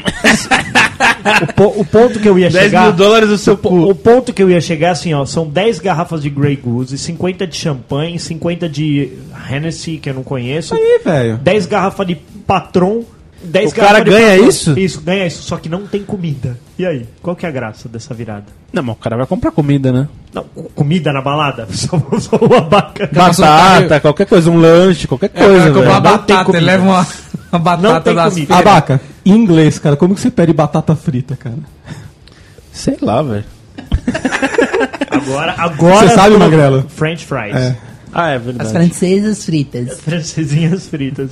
[1.42, 2.84] O, po- o ponto que eu ia 10 chegar.
[2.84, 5.80] mil dólares o seu o, o ponto que eu ia chegar assim, ó, são 10
[5.80, 9.12] garrafas de Grey Goose, 50 de champanhe, 50 de
[9.50, 11.38] Hennessy, que eu não conheço, aí, velho.
[11.38, 13.04] 10 garrafas de Patron,
[13.44, 14.48] 10 O cara ganha Patron.
[14.50, 14.80] isso?
[14.80, 16.58] Isso, ganha isso, só que não tem comida.
[16.78, 18.46] E aí, qual que é a graça dessa virada?
[18.74, 20.08] Não, mas o cara vai comprar comida, né?
[20.34, 20.44] Não,
[20.76, 21.68] comida na balada?
[21.72, 23.10] Só, só uma vaca.
[23.12, 26.12] Batata, qualquer coisa, um lanche, qualquer É, coisa, vai comprar uma velho.
[26.18, 26.66] Não tem batata, ele comida.
[26.66, 27.08] leva uma,
[27.54, 28.54] uma batata tem das comida.
[28.56, 28.68] feiras.
[28.68, 31.58] Abaca, em inglês, cara, como que você pede batata frita, cara?
[32.72, 33.46] Sei lá, velho.
[35.12, 36.08] Agora, agora.
[36.08, 36.86] Você sabe, Magrelo?
[36.88, 37.56] French fries.
[37.56, 37.76] É.
[38.14, 38.72] Ah, é As verdade.
[38.72, 40.00] francesas fritas.
[40.00, 41.32] Francesinhas fritas.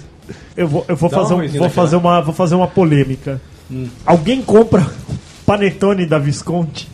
[0.56, 3.40] Eu vou, eu vou, Dá fazer, um- vou, fazer uma, vou fazer uma polêmica.
[4.06, 4.86] Alguém compra
[5.46, 6.90] panetone da Visconti?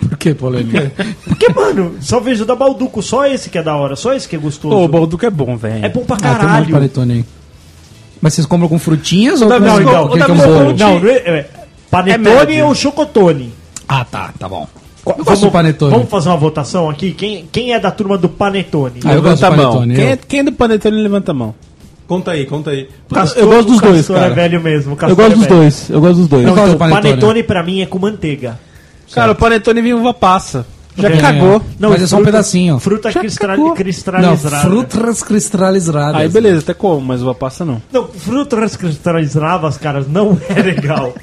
[0.00, 0.90] Por que polêmica?
[1.24, 4.36] Porque, mano, só vejo da Balduco, só esse que é da hora, só esse que
[4.36, 4.74] é gostoso.
[4.74, 5.84] Pô, o Balduco é bom, velho.
[5.84, 6.70] É bom pra Ah, tem um monte de caralho.
[6.72, 7.24] panetone aí.
[8.20, 10.36] Mas vocês compram com frutinhas ou Não, com não, com não, que é um o
[10.36, 10.76] bolo?
[10.76, 11.50] Não, não é, é,
[11.90, 12.66] panetone médio.
[12.66, 13.52] ou chocotone?
[13.88, 14.66] Ah, tá, tá bom.
[15.06, 15.90] Eu gosto do panetone.
[15.92, 17.12] Vamos fazer uma votação aqui?
[17.12, 19.00] Quem, quem é da turma do panetone?
[19.04, 19.72] Ah, eu gosto levanta a de mão.
[19.72, 21.54] panetone, Quem é, quem é do panetone, levanta a mão.
[22.06, 22.88] Conta aí, conta aí.
[23.12, 24.26] Castor- eu gosto dos o dois, cara.
[24.26, 24.92] é velho mesmo.
[24.94, 25.56] o Eu gosto é dos velho.
[25.56, 26.42] dois, eu gosto dos dois.
[26.46, 27.02] Eu gosto Então, do panetone.
[27.10, 28.58] panetone pra mim é com manteiga.
[29.12, 30.66] Cara, o panetone vem uva passa.
[30.98, 31.16] Já É.
[31.16, 31.62] cagou.
[31.78, 32.78] Mas é só um fruta- pedacinho.
[32.78, 33.56] Fruta cristal.
[33.56, 34.58] Não, cristalizada.
[34.68, 36.20] frutas cristalizadas.
[36.20, 37.80] Aí beleza, até como, mas uva passa não.
[37.92, 41.14] Não, frutas cristalizadas, cara, não é legal.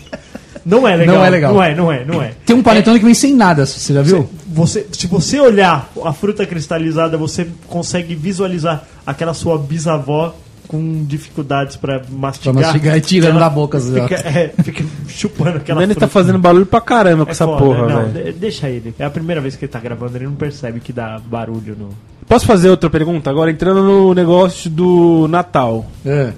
[0.65, 1.15] Não é legal.
[1.17, 1.53] Não é legal.
[1.53, 2.31] Não é, não é, não é.
[2.45, 4.27] Tem um panetone que vem sem nada, você já viu?
[4.47, 10.33] Você, se você olhar a fruta cristalizada, você consegue visualizar aquela sua bisavó
[10.67, 12.53] com dificuldades pra mastigar.
[12.53, 13.79] Pra mastigar e tirando da boca.
[13.79, 16.13] Fica, é, fica chupando O aquela Denis tá fruta.
[16.13, 18.93] fazendo barulho pra caramba com É essa foda, porra, não, deixa ele.
[18.99, 21.89] É a primeira vez que ele tá gravando, ele não percebe que dá barulho no.
[22.27, 23.29] Posso fazer outra pergunta?
[23.29, 25.85] Agora entrando no negócio do Natal.
[26.05, 26.33] É.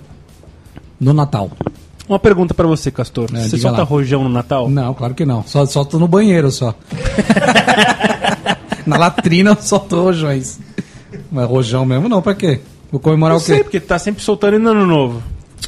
[0.99, 1.49] No Natal.
[2.09, 3.29] Uma pergunta pra você, Castor.
[3.33, 3.83] É, você solta lá.
[3.83, 4.69] rojão no Natal?
[4.69, 5.43] Não, claro que não.
[5.43, 6.73] Só, só tô no banheiro só.
[8.85, 10.59] Na latrina eu tô rojões.
[11.29, 12.61] Mas rojão mesmo não, pra quê?
[12.91, 13.53] Vou comemorar Não o quê?
[13.53, 15.21] sei, porque tá sempre soltando no ano novo.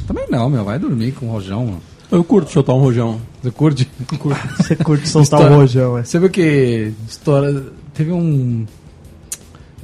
[0.08, 0.63] Também não, meu.
[0.63, 1.82] Vai dormir com rojão, mano.
[2.12, 3.19] Eu curto chutar um rojão.
[3.41, 3.89] Você curte?
[4.58, 5.55] Você curte soltar História.
[5.58, 6.03] o rojão, é.
[6.03, 7.63] Você viu que história...
[7.93, 8.65] teve um...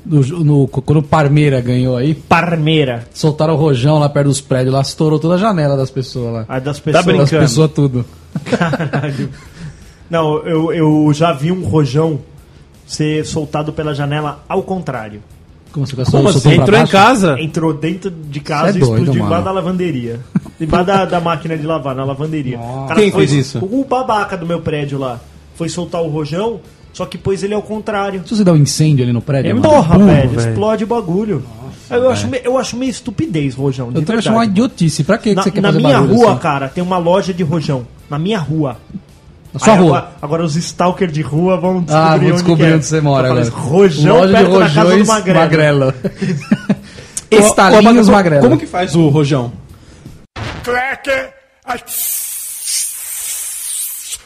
[0.05, 3.07] No, no- quando o Parmeira ganhou aí, Parmeira.
[3.11, 6.45] soltaram o rojão lá perto dos prédios, lá estourou toda a janela das pessoas lá.
[6.47, 7.05] A das Tá pessoas.
[7.05, 7.41] Das brincando.
[7.41, 8.05] pessoas tudo.
[8.45, 9.29] Caralho.
[10.07, 12.19] Não, eu, eu já vi um rojão
[12.85, 15.21] ser soltado pela janela ao contrário.
[15.75, 16.53] Como você Como assim?
[16.53, 17.35] Entrou em casa?
[17.39, 20.19] Entrou dentro de casa Cê é e doido, explodiu embaixo da lavanderia.
[20.59, 22.57] Embaixo da, da máquina de lavar, na lavanderia.
[22.57, 23.59] O cara Quem foi- fez isso?
[23.59, 25.19] O babaca do meu prédio lá.
[25.55, 26.61] Foi soltar o rojão,
[26.93, 28.21] só que pôs ele ao contrário.
[28.25, 30.49] Se você dá um incêndio ali no prédio, É mano, Porra, burro, velho, velho.
[30.49, 31.43] explode o bagulho.
[31.89, 33.87] eu, acho, eu acho meio estupidez rojão.
[33.93, 35.03] eu também acho uma idiotice.
[35.03, 36.39] Pra que, que Na, você quer na fazer minha barulho rua, assim?
[36.39, 37.85] cara, tem uma loja de rojão.
[38.09, 38.77] Na minha rua.
[39.55, 39.97] Na sua Aí rua.
[39.97, 42.75] Agora, agora os stalkers de rua vão descobrir, Ah, vou onde, descobrir que é.
[42.75, 43.49] onde você mora agora.
[43.49, 45.39] Rojão Loja de perto da casa do rojões Magrelo.
[45.39, 45.93] Magrelo.
[47.31, 48.41] Estalinhos Magrelo.
[48.41, 49.53] Como que faz o rojão?
[50.61, 51.33] Klecker.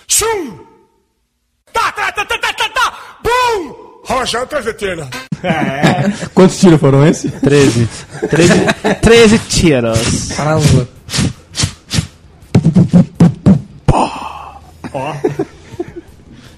[0.07, 0.57] Chum!
[1.71, 2.93] Tá, tá, tá, tá, tá, tá, tá!
[3.23, 3.75] Bum!
[4.05, 5.07] Rojão traveteira.
[6.33, 7.29] Quantos tiros foram esse?
[7.29, 7.87] 13.
[8.29, 8.53] 13,
[9.01, 10.31] 13 tiros.
[10.35, 10.87] Caramba.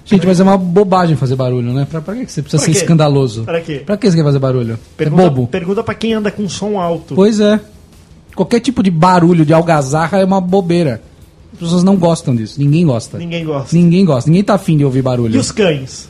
[0.04, 1.86] Gente, mas é uma bobagem fazer barulho, né?
[1.88, 2.78] Pra, pra que você precisa Pra ser quê?
[2.84, 3.44] escandaloso?
[3.44, 3.82] Pra quê?
[3.86, 4.78] Pra que você quer fazer barulho?
[4.96, 5.46] Pergunta, é bobo.
[5.46, 7.14] Pergunta pra quem anda com som alto.
[7.14, 7.60] Pois é.
[8.34, 11.02] Qualquer tipo de barulho de algazarra é uma bobeira.
[11.52, 12.58] As pessoas não gostam disso.
[12.58, 13.16] Ninguém gosta.
[13.18, 13.76] Ninguém gosta.
[13.76, 14.28] Ninguém gosta.
[14.30, 15.34] Ninguém tá afim de ouvir barulho.
[15.36, 16.08] E os cães?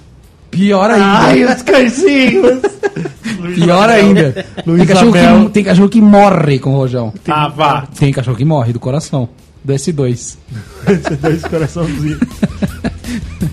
[0.50, 1.04] Pior ainda.
[1.04, 2.60] Ai, os cãezinhos!
[3.54, 4.32] Pior ainda.
[4.32, 5.44] Tem Luiz cachorro, Abel.
[5.46, 7.12] que, tem cachorro que morre com rojão.
[7.28, 7.86] Ah, vá.
[7.98, 9.28] Tem cachorro que morre do coração.
[9.64, 10.36] Do S2.
[11.20, 12.18] Dois coraçãozinhos.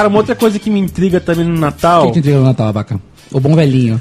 [0.00, 2.04] Cara, uma outra coisa que me intriga também no Natal.
[2.04, 3.00] O que que entrega no Natal, abaca?
[3.30, 4.00] O bom velhinho.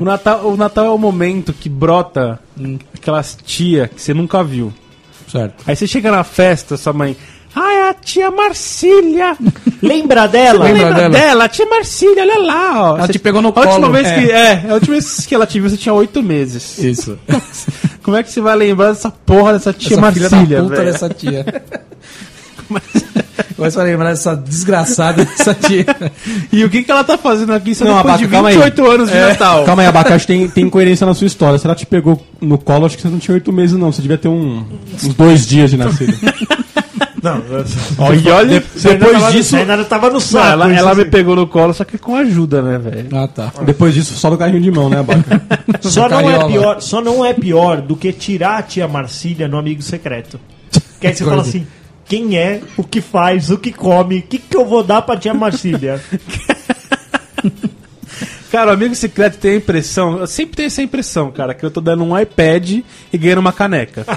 [0.00, 2.40] O Natal, o Natal é o momento que brota
[2.94, 4.72] aquelas tia que você nunca viu.
[5.30, 5.64] Certo.
[5.66, 7.16] Aí você chega na festa, sua mãe.
[7.54, 9.36] Ai, a tia Marcília!
[9.82, 10.64] Lembra dela?
[10.64, 11.08] Lembra Lembra dela?
[11.10, 11.44] dela?
[11.44, 12.96] A tia Marcília, olha lá, ó.
[12.98, 13.92] Ela Você- te pegou no a última colo.
[13.92, 14.14] Vez É.
[14.20, 16.78] que, é, a última vez que ela te viu, você tinha oito meses.
[16.78, 17.18] Isso.
[18.02, 20.76] Como é que você vai lembrar dessa porra dessa tia Essa filha da Marcília, puta
[20.76, 20.92] velho?
[20.92, 21.44] dessa tia.
[23.56, 25.86] Começa a lembrar dessa desgraçada dessa tia.
[26.52, 28.54] E o que, que ela tá fazendo aqui só Não, depois Abaca, de calma aí.
[28.56, 29.64] 28 anos de Natal?
[29.64, 31.58] Calma aí, Abacaxi, tem, tem incoerência na sua história.
[31.58, 33.90] Se ela te pegou no colo, acho que você não tinha oito meses, não.
[33.92, 34.64] Você devia ter um-
[35.02, 36.14] uns dois dias de nascido.
[37.22, 37.42] Não,
[37.98, 39.56] Ó, e olha, depois tava- disso...
[39.56, 40.44] ainda tava no saco.
[40.44, 41.10] Não, ela, ela me assim.
[41.10, 43.08] pegou no colo, só que com ajuda, né, velho?
[43.12, 43.52] Ah, tá.
[43.64, 45.42] Depois disso, só no carrinho de mão, né, Abaca?
[45.82, 49.58] Só não, é pior, só não é pior do que tirar a tia Marcília no
[49.58, 50.38] amigo secreto.
[51.00, 51.66] Que aí você fala assim:
[52.08, 55.16] quem é, o que faz, o que come, o que, que eu vou dar pra
[55.16, 56.00] tia Marcília?
[58.50, 61.70] Cara, o amigo secreto tem a impressão, eu sempre tenho essa impressão, cara, que eu
[61.70, 62.80] tô dando um iPad
[63.12, 64.06] e ganhando uma caneca.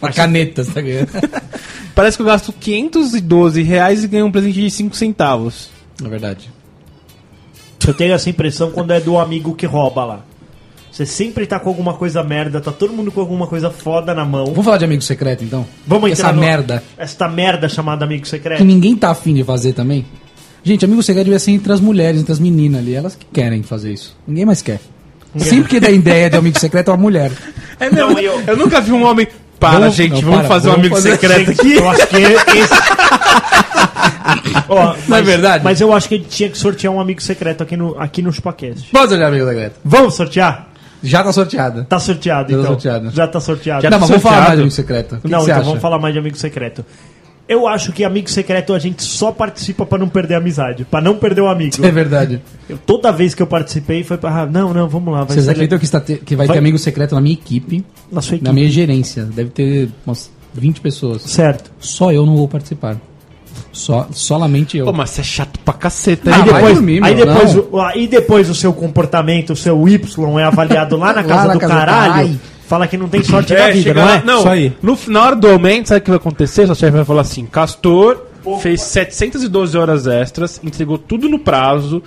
[0.00, 1.08] Uma caneta, você tá ganhando.
[1.94, 5.70] Parece que eu gasto 512 reais e ganho um presente de 5 centavos.
[6.04, 6.50] É verdade.
[7.86, 10.24] Eu tenho essa impressão quando é do amigo que rouba lá.
[10.96, 14.24] Você sempre tá com alguma coisa merda, tá todo mundo com alguma coisa foda na
[14.24, 14.46] mão.
[14.46, 15.66] Vamos falar de amigo secreto, então?
[15.86, 16.82] Vamos Essa no- merda.
[16.96, 18.64] Esta merda chamada amigo Que secreto.
[18.64, 20.06] ninguém tá afim de fazer também.
[20.64, 22.94] Gente, amigo secreto devia ser entre as mulheres, entre as meninas ali.
[22.94, 24.16] Elas que querem fazer isso.
[24.26, 24.80] Ninguém mais quer.
[25.36, 27.30] Sempre que dá ideia de amigo secreto é uma mulher.
[27.78, 28.56] É mesmo, Não, eu- eu...
[28.56, 29.28] nunca vi um homem.
[29.60, 31.74] Para, Vamos- gente, não, vamos para, fazer um vamos amigo fazer- secreto aqui.
[31.74, 32.74] Eu acho que esse.
[34.68, 35.62] Ó, Não é verdade?
[35.62, 38.22] Mas eu acho que a gente tinha que sortear um amigo secreto aqui no, aqui
[38.22, 38.90] no Chupacast.
[38.90, 39.76] Pode olhar amigo secreto.
[39.84, 40.68] Vamos sortear?
[41.02, 41.84] Já tá sorteada.
[41.84, 42.72] Tá sorteado, Já tá então.
[42.72, 43.10] sorteado.
[43.10, 43.82] Já tá sorteado.
[43.82, 44.48] Já não, tá mas vamos falar sorteado.
[44.48, 45.16] mais de amigo secreto.
[45.20, 45.64] Que não, que então acha?
[45.64, 46.84] vamos falar mais de amigo secreto.
[47.48, 51.00] Eu acho que amigo secreto a gente só participa pra não perder a amizade, pra
[51.00, 51.76] não perder o amigo.
[51.84, 52.42] É verdade.
[52.68, 54.42] Eu- toda vez que eu participei foi pra.
[54.42, 55.22] ah, não, não, vamos lá.
[55.22, 57.84] Vai Vocês acreditam que, está te- que vai, Vai- ter amigo secreto na minha equipe,
[58.10, 58.44] na sua equipe.
[58.48, 59.22] na minha gerência?
[59.24, 61.22] Deve ter umas 20 pessoas.
[61.22, 61.70] Certo.
[61.78, 62.96] Só eu não vou participar.
[63.76, 64.86] Só, solamente eu.
[64.86, 66.30] Pô, mas você é chato pra caceta.
[66.30, 66.42] Ah, hein?
[66.46, 67.66] Aí depois, dormir, aí, meu, depois, não.
[67.72, 71.46] o- aí depois o seu comportamento, o seu Y é avaliado lá na Lá casa
[71.48, 72.12] na do casa caralho.
[72.12, 72.40] caralho.
[72.66, 74.22] Fala que não tem sorte na vida, não lá- é?
[74.24, 74.72] Não, Isso aí.
[74.82, 76.66] No, na hora do aumento, sabe o que vai acontecer?
[76.66, 78.22] Sua chefe vai falar assim: Castor
[78.60, 82.02] fez 712 horas extras, entregou tudo no prazo,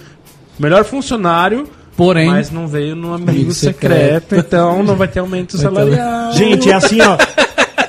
[0.60, 4.36] melhor funcionário, Porém, mas não veio no amigo, secreto, secreto.
[4.48, 6.32] então não vai ter aumento salarial.
[6.34, 7.18] Gente, é assim, ó.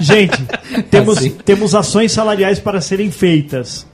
[0.01, 0.43] Gente,
[0.91, 1.31] temos, Assim.
[1.45, 3.87] temos ações salariais para serem feitas.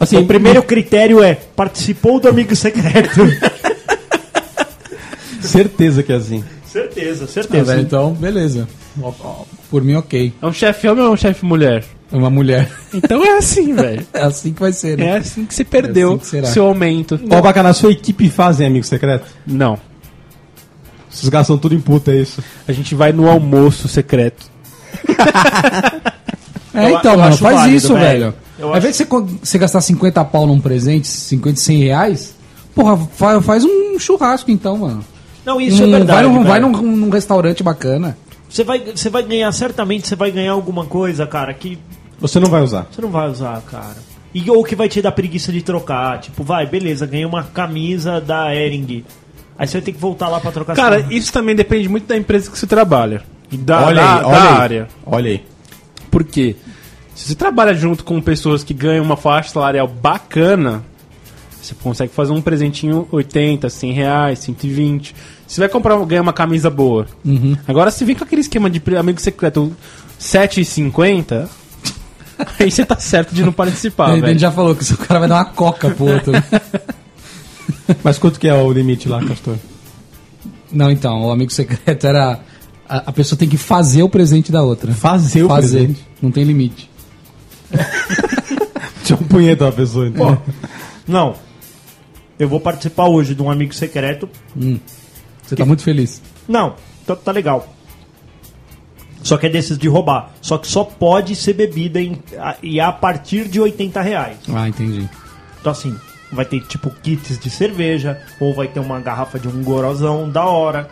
[0.00, 3.20] Assim, o primeiro critério é participou do amigo secreto.
[5.40, 6.44] Certeza que é assim.
[6.64, 7.64] certeza, Ah, certeza.
[7.64, 8.68] velho, então, beleza.
[9.00, 10.32] Ó, ó, Por mim, ok.
[10.42, 11.84] É um chefe homem ou é um chefe mulher?
[12.12, 12.70] É uma mulher.
[12.92, 14.06] Então é assim, velho.
[14.12, 15.06] É assim que vai ser, né?
[15.06, 17.18] É assim que você perdeu É assim que seu aumento.
[17.30, 19.26] Ô, Abaca, na sua equipe fazem amigo secreto?
[19.46, 19.78] Não.
[21.08, 22.42] Vocês gastam tudo em puta, é isso?
[22.66, 24.50] A gente vai no almoço secreto.
[26.74, 28.02] É, então, eu mano, faz válido, isso, velho.
[28.20, 28.34] velho.
[28.58, 32.34] Eu Ao acho- invés de você, você gastar 50 pau num presente, 50, 100 reais,
[32.74, 35.04] porra, fa- faz um churrasco então, mano.
[35.44, 36.22] Não, isso Num- é verdade.
[36.28, 38.16] Vai, num, vai num, num restaurante bacana.
[38.48, 41.78] Você vai, você vai ganhar, certamente você vai ganhar alguma coisa, cara, que
[42.20, 42.86] Você não vai usar.
[42.90, 43.96] você não vai usar, cara.
[44.32, 46.20] E, ou que vai te dar preguiça de trocar.
[46.20, 49.04] Tipo, vai, beleza, ganhei uma camisa da Ering.
[49.58, 52.16] Aí você vai ter que voltar lá pra trocar Cara, isso também depende muito da
[52.16, 53.22] empresa que você trabalha.
[53.50, 54.56] E da, olha da, aí, da olha aí.
[54.60, 54.88] área.
[55.06, 55.44] Olha aí.
[56.10, 56.56] Por quê?
[57.14, 60.82] Se você trabalha junto com pessoas que ganham uma faixa salarial bacana,
[61.60, 65.14] você consegue fazer um presentinho 80, 100 reais, 120.
[65.46, 67.06] Você vai comprar, ganhar uma camisa boa.
[67.66, 69.74] Agora, se vem com aquele esquema de amigo secreto
[70.20, 71.48] 7,50,
[72.60, 74.38] aí você tá certo de não participar, Ele velho.
[74.38, 76.32] já falou que o cara vai dar uma coca pro outro.
[76.32, 76.44] né?
[78.04, 79.56] Mas quanto que é o limite lá, Castor?
[80.70, 82.38] Não, então, o amigo secreto era.
[82.88, 84.92] A, a pessoa tem que fazer o presente da outra.
[84.92, 85.78] Fazer o fazer.
[85.78, 86.06] presente.
[86.22, 86.90] Não tem limite.
[89.04, 90.40] Tinha um punheta uma pessoa, então.
[91.06, 91.34] Não.
[92.38, 94.28] Eu vou participar hoje de um amigo secreto.
[95.42, 96.22] Você tá muito feliz.
[96.46, 97.74] Não, tá, tá legal.
[99.22, 100.32] Só que é desses de roubar.
[100.40, 104.38] Só que só pode ser bebida em, a, e a partir de 80 reais.
[104.54, 105.08] Ah, entendi.
[105.60, 105.96] Então assim,
[106.32, 110.44] vai ter tipo kits de cerveja, ou vai ter uma garrafa de um gorozão da
[110.46, 110.88] hora.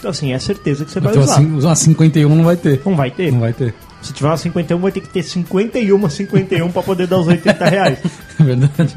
[0.00, 1.34] Então assim, é certeza que você vai Então, usar.
[1.34, 2.80] assim, uma 51 não vai ter.
[2.84, 3.30] Não vai ter.
[3.30, 3.72] Não vai ter.
[4.02, 7.64] Se tiver uma 51, vai ter que ter 51, 51 pra poder dar os 80
[7.66, 7.98] reais.
[8.40, 8.96] É verdade.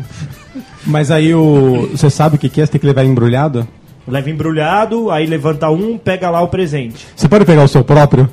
[0.86, 1.90] Mas aí o.
[1.92, 2.66] Você sabe o que que é?
[2.66, 3.68] Você tem que levar embrulhado?
[4.08, 7.06] Leva embrulhado, aí levanta um, pega lá o presente.
[7.16, 8.30] Você pode pegar o seu próprio?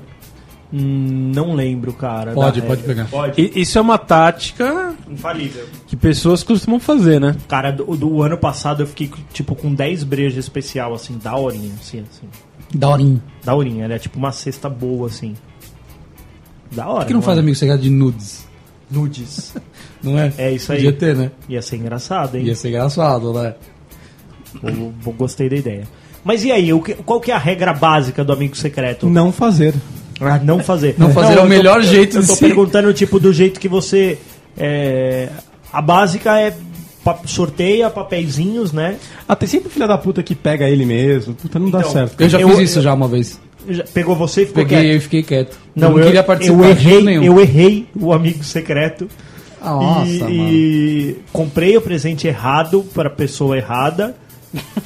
[0.73, 2.31] Hum, não lembro, cara.
[2.33, 2.95] Pode, da pode regra.
[3.05, 3.09] pegar.
[3.11, 3.53] Pode.
[3.57, 5.65] Isso é uma tática Infalível.
[5.89, 7.35] que pessoas costumam fazer, né?
[7.49, 11.73] Cara, do, do ano passado eu fiquei tipo com 10 brejas especial, assim, da horinha,
[11.81, 12.29] assim, assim.
[12.75, 13.23] Daorinho.
[13.45, 15.35] Da horinha, era tipo uma cesta boa, assim.
[16.71, 17.01] Da hora.
[17.01, 17.41] Por que não faz é?
[17.41, 18.47] amigo secreto de nudes?
[18.91, 19.55] nudes?
[20.03, 20.33] Não é?
[20.39, 20.79] É isso aí.
[20.79, 21.31] Podia ter, né?
[21.49, 22.45] Ia ser engraçado, hein?
[22.45, 23.55] Ia ser engraçado, né?
[24.63, 25.87] Eu, eu gostei da ideia.
[26.25, 29.07] Mas e aí, o que- qual que é a regra básica do amigo secreto?
[29.09, 29.75] Não fazer.
[30.21, 30.95] Ah, não fazer.
[30.99, 33.31] Não fazer é o eu tô- melhor jeito Eu de tô se- perguntando, tipo, do
[33.33, 34.19] jeito que você
[34.57, 35.29] É,
[35.73, 36.55] a básica é
[37.05, 38.97] pa- sorteia papeizinhos, né?
[39.29, 41.35] Ah, tem sempre filha da puta que pega ele mesmo.
[41.35, 42.21] Puta, não dá Então, certo.
[42.21, 43.41] Eu já Eu- fiz isso já uma vez.
[43.69, 44.97] Já Pegou você e ficou Peguei quieto.
[44.97, 45.59] e fiquei quieto.
[45.77, 47.23] Não, eu não queria participar eu errei, nenhum.
[47.25, 49.07] eu errei o amigo secreto.
[49.63, 50.33] Nossa, e, mano.
[50.33, 54.17] e comprei o presente errado para a pessoa errada.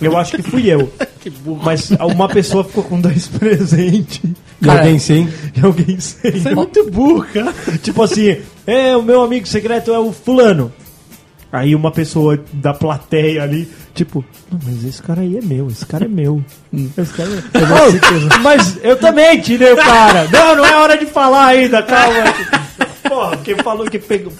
[0.00, 0.90] Eu acho que fui eu.
[1.62, 4.20] Mas uma pessoa ficou com dois presentes.
[4.60, 5.28] E alguém sim.
[5.56, 6.32] E alguém sem.
[6.32, 7.54] Você é muito burro, cara.
[7.82, 10.72] Tipo assim, é, o meu amigo secreto é o fulano.
[11.54, 15.86] Aí uma pessoa da plateia ali, tipo, não, mas esse cara aí é meu, esse
[15.86, 16.44] cara é meu.
[16.98, 18.38] Esse cara é meu.
[18.38, 20.26] Ô, mas eu também tirei o cara.
[20.32, 22.24] Não, não é hora de falar ainda, calma.
[23.08, 24.32] Porra, quem falou que pegou.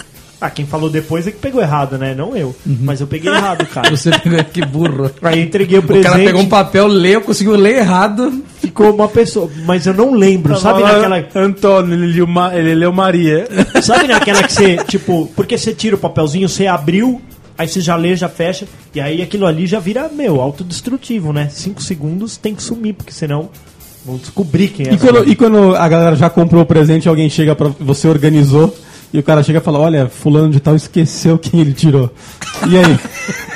[0.45, 2.15] Ah, quem falou depois é que pegou errado, né?
[2.15, 2.55] Não eu.
[2.67, 3.89] Mas eu peguei errado, cara.
[3.95, 5.11] Você pegou que burro.
[5.23, 6.05] Aí entreguei o O presente.
[6.07, 8.43] cara pegou um papel, leu, conseguiu ler errado.
[8.61, 9.51] Ficou uma pessoa.
[9.67, 11.25] Mas eu não lembro, sabe naquela.
[11.35, 13.47] Antônio, ele leu, Ma- ele leu Maria.
[13.83, 17.21] Sabe naquela que você, tipo, porque você tira o papelzinho, você abriu,
[17.57, 21.49] aí você já lê, já fecha, e aí aquilo ali já vira, meu, autodestrutivo, né?
[21.51, 23.49] Cinco segundos tem que sumir, porque senão
[24.05, 24.91] vão descobrir quem é.
[24.91, 25.33] E essa quando, pessoa.
[25.33, 27.69] e quando a galera já comprou o presente e alguém chega pra.
[27.81, 28.75] Você organizou.
[29.15, 32.11] E o cara chega e fala: Olha, Fulano de Tal esqueceu quem ele tirou.
[32.69, 32.99] E aí?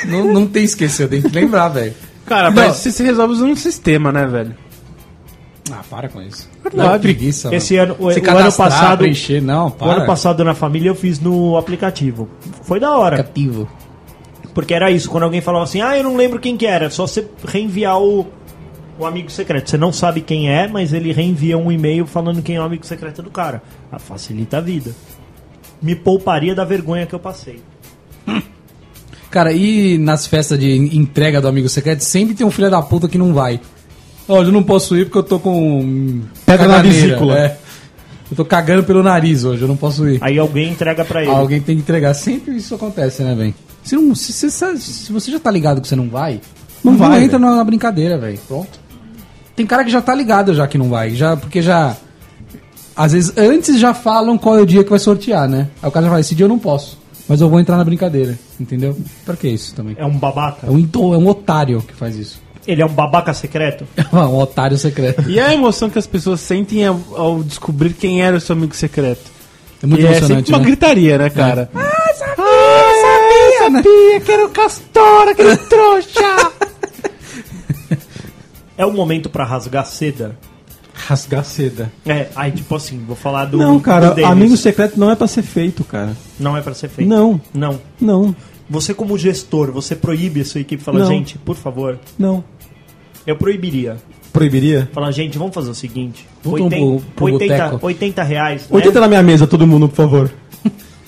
[0.06, 1.92] Não, não tem esquecido, tem que lembrar, velho.
[2.24, 2.62] Cara, Não.
[2.62, 4.54] mas você se resolve usando um sistema, né, velho?
[5.72, 6.48] Ah, para com isso.
[6.62, 6.92] Verdade.
[6.92, 7.52] Não, preguiça.
[7.52, 7.94] Esse mano.
[7.94, 8.98] ano, o, Se o ano passado.
[8.98, 9.92] preencher, não, O para.
[9.96, 12.28] ano passado na família eu fiz no aplicativo.
[12.62, 13.16] Foi da hora.
[13.20, 13.68] Aplicativo.
[14.54, 16.90] Porque era isso, quando alguém falava assim, ah, eu não lembro quem que era, é
[16.90, 18.26] só você reenviar o,
[18.98, 19.68] o amigo secreto.
[19.70, 22.86] Você não sabe quem é, mas ele reenvia um e-mail falando quem é o amigo
[22.86, 23.60] secreto do cara.
[23.90, 24.92] Ah, facilita a vida.
[25.80, 27.60] Me pouparia da vergonha que eu passei.
[29.30, 33.08] Cara, e nas festas de entrega do amigo secreto, sempre tem um filho da puta
[33.08, 33.60] que não vai.
[34.26, 36.22] Olha, eu não posso ir porque eu tô com.
[36.46, 37.38] Pedra na vesícula.
[37.38, 37.58] é.
[38.30, 40.18] Eu tô cagando pelo nariz hoje, eu não posso ir.
[40.22, 41.30] Aí alguém entrega pra ele.
[41.30, 42.12] Alguém tem que entregar.
[42.14, 43.54] Sempre isso acontece, né, velho?
[43.82, 46.40] Se, não- se, se- se- você já tá ligado que você não vai,
[46.84, 48.38] Não não, vai, entra na brincadeira, velho.
[48.46, 48.78] Pronto.
[49.56, 51.14] Tem cara que já tá ligado já que não vai.
[51.14, 51.96] Já, porque já.
[52.98, 55.68] Às vezes, antes já falam qual é o dia que vai sortear, né?
[55.80, 56.98] Aí o cara já fala, esse dia eu não posso.
[57.28, 58.98] Mas eu vou entrar na brincadeira, entendeu?
[59.24, 59.94] Pra que isso também?
[59.96, 60.66] É um babaca?
[60.66, 62.42] É um, é um otário que faz isso.
[62.66, 63.86] Ele é um babaca secreto?
[64.12, 65.30] um otário secreto.
[65.30, 68.74] E a emoção que as pessoas sentem ao, ao descobrir quem era o seu amigo
[68.74, 69.30] secreto.
[69.80, 70.64] É muito e é emocionante, sempre uma né?
[70.64, 71.70] gritaria, né, cara?
[71.72, 76.52] Ah, sabia, sabia que era o Castor, aquele trouxa!
[78.76, 80.36] É o momento pra rasgar seda?
[81.08, 81.90] Rasgar seda.
[82.04, 83.56] É, aí tipo assim, vou falar do.
[83.56, 86.14] Não, cara, do amigo secreto não é pra ser feito, cara.
[86.38, 87.08] Não é pra ser feito.
[87.08, 87.80] Não, Não.
[87.98, 88.36] não,
[88.68, 90.82] Você, como gestor, você proíbe a sua equipe?
[90.82, 91.06] Fala, Não.
[91.06, 91.98] gente, por favor.
[92.18, 92.44] não.
[93.26, 93.96] Eu proibiria.
[94.34, 94.90] Proibiria?
[94.92, 97.86] Falar, gente, vamos fazer o seguinte: Vamos 80, pro- pro 80, boteco.
[97.86, 98.60] 80 reais.
[98.62, 98.66] Né?
[98.70, 100.30] 80 na minha mesa, todo mundo, por favor.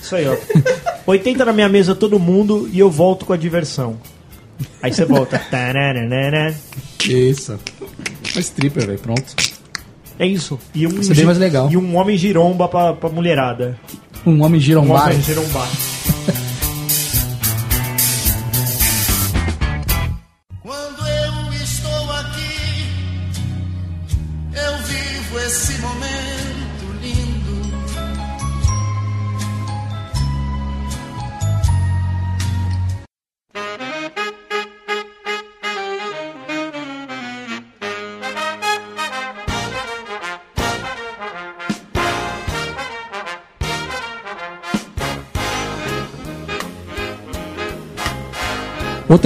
[0.01, 0.35] Isso aí, ó.
[1.05, 3.97] 80 na minha mesa, todo mundo, e eu volto com a diversão.
[4.81, 5.39] Aí você volta.
[7.07, 7.59] Isso.
[8.33, 9.35] Uma stripper, velho, pronto.
[10.19, 10.59] É isso.
[10.73, 11.69] E um, Isso é bem mais legal.
[11.71, 13.77] E um homem giromba pra, pra mulherada.
[14.25, 15.67] Um homem um homem giromba.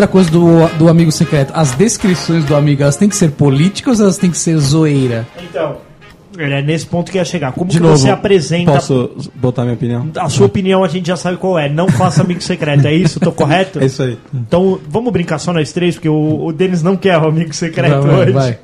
[0.06, 4.00] Outra coisa do, do amigo secreto, as descrições do amigo, elas têm que ser políticas
[4.00, 5.28] ou elas têm que ser zoeira?
[5.41, 5.78] Então,
[6.38, 7.54] é nesse ponto que ia chegar.
[7.54, 8.72] Como De que novo, você apresenta.
[8.72, 10.08] Posso botar minha opinião?
[10.18, 11.68] A sua opinião a gente já sabe qual é.
[11.68, 13.20] Não faça amigo secreto, é isso?
[13.20, 13.80] Tô correto?
[13.80, 14.18] É isso aí.
[14.32, 18.02] Então, vamos brincar só nós três, porque o, o Denis não quer o amigo secreto
[18.02, 18.32] Vai, hoje.
[18.32, 18.60] vai.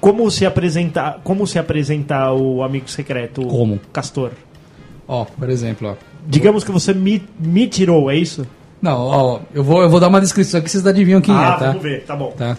[0.00, 3.42] Como se apresentar, como se apresentar o amigo secreto?
[3.42, 3.80] Como?
[3.92, 4.32] Castor.
[5.06, 5.94] Ó, por exemplo, ó.
[6.26, 8.44] Digamos que você me, me tirou, é isso?
[8.84, 11.58] Não, ó, eu vou, eu vou dar uma descrição aqui, vocês adivinham quem ah, é,
[11.58, 11.66] tá?
[11.68, 12.32] vamos ver, tá bom.
[12.36, 12.54] Tá.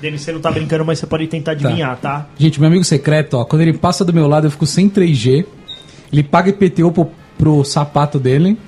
[0.00, 2.24] Denis, você não tá brincando, mas você pode tentar adivinhar, tá?
[2.38, 5.44] Gente, meu amigo secreto, ó, quando ele passa do meu lado eu fico sem 3G.
[6.10, 8.58] Ele paga IPTU pro, pro sapato dele.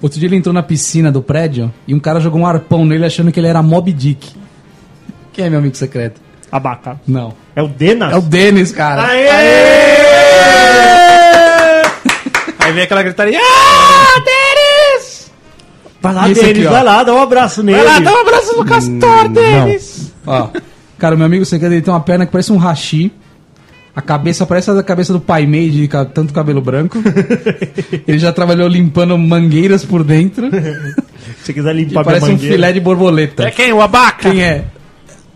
[0.00, 3.04] Outro dia ele entrou na piscina do prédio e um cara jogou um arpão nele
[3.04, 4.36] achando que ele era Mob Dick.
[5.32, 6.20] Quem é meu amigo secreto?
[6.52, 7.00] Abaca.
[7.04, 7.34] Não.
[7.56, 8.12] É o Denas?
[8.12, 9.02] É o Denis, cara.
[9.04, 9.28] Aê!
[12.60, 13.36] Aí vem aquela gritaria.
[13.36, 14.51] Ah, Denis!
[16.02, 17.78] Vai lá, esse Denis, aqui, vai lá, dá um abraço nele.
[17.78, 20.12] Vai lá, dá um abraço no Castor, Denis!
[20.26, 20.48] Ó,
[20.98, 23.12] cara, meu amigo secreto ele tem uma perna que parece um hashi.
[23.94, 26.98] A cabeça parece a cabeça do pai Mei de tanto cabelo branco.
[28.08, 30.48] Ele já trabalhou limpando mangueiras por dentro.
[30.50, 33.42] Se você quiser limpar parece um filé de borboleta.
[33.42, 33.70] É quem?
[33.70, 34.30] O abaca?
[34.30, 34.64] Quem é?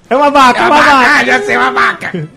[0.09, 1.27] É uma vaca, uma vaca.
[1.27, 2.29] já sei uma vaca.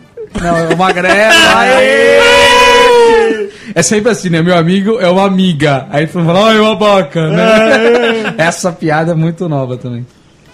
[0.41, 1.33] Não, é o magrelo.
[1.55, 2.68] Aê!
[3.75, 4.41] É sempre assim, né?
[4.41, 5.85] Meu amigo é uma amiga.
[5.91, 8.33] Aí ele fala, ah, é uma vaca, né?
[8.37, 10.05] Essa piada é muito nova também.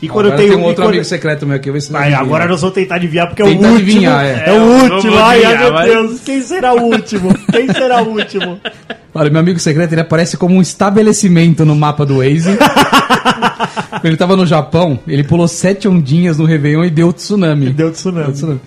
[0.02, 1.82] E quando Agora eu tenho tem um outro quando- amigo secreto meu aqui, eu vou
[1.82, 3.74] ele Ai, agora nós vamos tentar adivinhar, porque é o último.
[3.76, 4.44] adivinhar, é.
[4.48, 4.52] é.
[4.52, 5.14] o último.
[5.18, 5.88] Ai, ai, adivinhar, meu vai.
[5.88, 6.20] Deus.
[6.20, 7.34] Quem será o último?
[7.52, 8.60] Quem será o último?
[9.14, 12.58] Olha, meu amigo secreto, ele aparece como um estabelecimento no mapa do Waze.
[13.90, 17.70] Quando ele tava no Japão, ele pulou sete ondinhas no Réveillon e deu tsunami.
[17.70, 18.26] Deu tsunami.
[18.26, 18.60] Deu tsunami.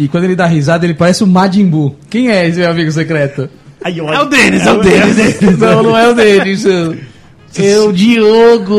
[0.00, 1.94] E quando ele dá risada, ele parece o Majin Buu.
[2.08, 3.50] Quem é esse meu amigo secreto?
[3.84, 5.40] É o Denis, é o Denis.
[5.60, 6.64] não, não é o Denis.
[6.64, 8.78] É o Diogo.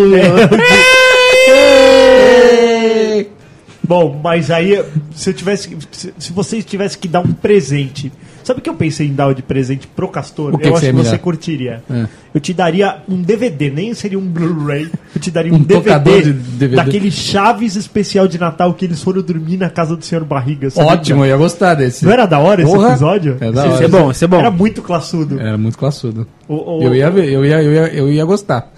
[3.84, 5.78] Bom, mas aí, se eu tivesse.
[5.92, 8.12] Se, se vocês tivessem que dar um presente.
[8.44, 10.54] Sabe o que eu pensei em dar de presente pro Castor?
[10.54, 11.84] O que eu que acho você que você curtiria.
[11.90, 12.06] É.
[12.34, 14.90] Eu te daria um DVD, nem seria um Blu-ray.
[15.14, 16.76] Eu te daria um, Um DVD, de DVD.
[16.78, 20.70] daquele Chaves especial de Natal que eles foram dormir na casa do Senhor Barriga.
[20.78, 22.06] Ótimo, eu ia gostar desse.
[22.06, 22.90] Não era da hora esse Porra.
[22.90, 23.38] episódio?
[23.42, 23.86] É da Isso hora.
[23.86, 24.40] é bom, isso é bom.
[24.40, 25.40] Era muito classudo.
[25.40, 26.26] Era muito classudo.
[26.48, 28.72] O- o- Eu ia ver, eu ia, eu ia, eu ia gostar.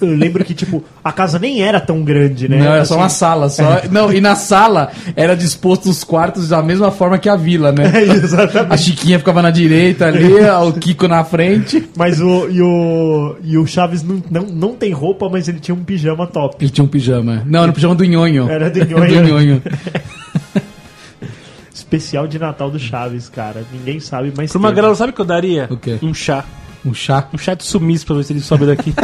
[0.00, 2.58] Eu lembro que, tipo, a casa nem era tão grande, né?
[2.58, 3.48] Não, era só Assim, uma sala.
[3.48, 3.82] Só...
[3.90, 7.92] Não, e na sala era disposto os quartos da mesma forma que a vila, né?
[7.98, 8.72] É, exatamente.
[8.72, 10.34] A Chiquinha ficava na direita ali,
[10.66, 11.88] o Kiko na frente.
[11.96, 15.74] Mas o, e, o, e o Chaves não, não, não tem roupa, mas ele tinha
[15.74, 16.56] um pijama top.
[16.60, 17.42] Ele tinha um pijama.
[17.44, 18.48] Não, era um pijama do nhonho.
[18.48, 19.22] Era do nhonho.
[19.22, 19.62] do nhonho.
[21.74, 23.64] Especial de Natal do Chaves, cara.
[23.72, 24.52] Ninguém sabe, mas.
[24.52, 24.70] Pro teve.
[24.70, 25.66] Magrelo, sabe o que eu daria?
[25.70, 25.98] O quê?
[26.02, 26.44] Um chá.
[26.84, 27.26] Um chá.
[27.32, 28.94] Um chá de sumiço pra ver se ele sobe daqui.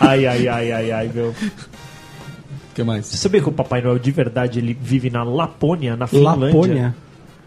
[0.00, 1.28] Ai, ai, ai, ai, ai, meu.
[1.30, 3.06] O que mais?
[3.06, 6.46] Você sabia que o Papai Noel de verdade ele vive na Lapônia, na Finlândia?
[6.46, 6.94] Lapônia.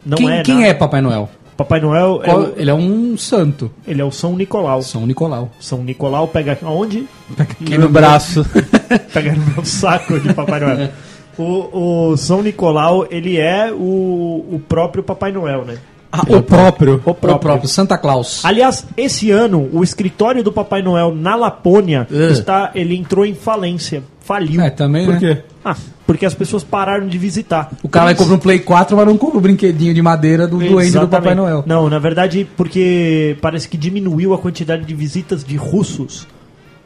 [0.05, 1.29] Não quem é, quem na- é Papai Noel?
[1.55, 3.71] Papai Noel é Qual- o- Ele é um santo.
[3.87, 4.81] ele é o São Nicolau.
[4.81, 5.49] São Nicolau.
[5.59, 7.07] São Nicolau pega aonde?
[7.37, 8.45] Aqui no braço.
[9.13, 10.89] Pega no meu saco de Papai Noel.
[11.35, 15.77] O, o São Nicolau, ele é o, o próprio Papai Noel, né?
[16.15, 17.01] Ah, o próprio.
[17.03, 18.45] O próprio Santa Claus.
[18.45, 22.31] Aliás, esse ano, o escritório do Papai Noel na Lapônia Uh.
[22.31, 24.03] está, ele entrou em falência.
[24.19, 24.61] Faliu.
[24.61, 25.19] É, também, Por né?
[25.19, 25.43] quê?
[25.65, 27.71] Ah, porque as pessoas pararam de visitar.
[27.81, 30.59] O cara vai comprar um Play 4, mas não compra o brinquedinho de madeira do
[30.59, 31.07] doente do.
[31.07, 31.63] Papai Noel.
[31.65, 36.27] Não, na verdade, porque parece que diminuiu a quantidade de visitas de russos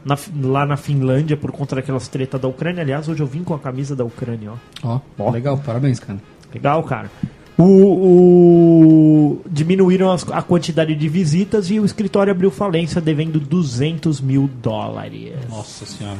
[0.04, 2.82] na- lá na Finlândia por conta daquelas tretas da Ucrânia.
[2.82, 4.52] Aliás, hoje eu vim com a camisa da Ucrânia,
[4.82, 4.98] ó.
[5.18, 6.18] Ó, legal, parabéns, cara.
[6.52, 7.10] Legal, cara.
[7.58, 14.20] O, o- diminuíram as- a quantidade de visitas e o escritório abriu falência devendo 200
[14.20, 15.32] mil dólares.
[15.50, 16.18] Nossa senhora.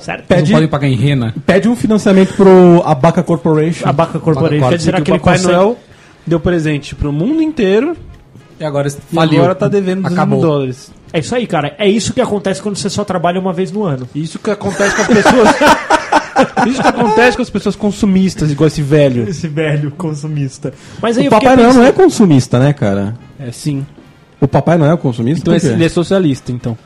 [0.00, 0.20] Certo?
[0.20, 1.34] Não Pede- podem pagar em rena.
[1.44, 3.86] Pede um financiamento pro Abaca Corporation.
[3.86, 4.60] A Baca Corporation.
[4.60, 5.52] Baca Quer dizer Será que que o Papai consegue...
[5.54, 5.78] Noel
[6.26, 7.96] deu presente pro mundo inteiro
[8.58, 9.38] E agora e faliu.
[9.40, 10.92] agora tá devendo 200 mil dólares.
[11.12, 11.74] É isso aí, cara.
[11.76, 14.08] É isso que acontece quando você só trabalha uma vez no ano.
[14.14, 15.48] Isso que acontece com as pessoas.
[16.66, 19.28] Isso que acontece com as pessoas consumistas, igual esse velho.
[19.28, 20.72] Esse velho consumista.
[21.00, 23.16] Mas aí O Papai Noel não é pensando- consumista, né, cara?
[23.38, 23.86] É sim.
[24.40, 25.40] O Papai Noel é consumista?
[25.54, 26.76] Então ele é socialista, então.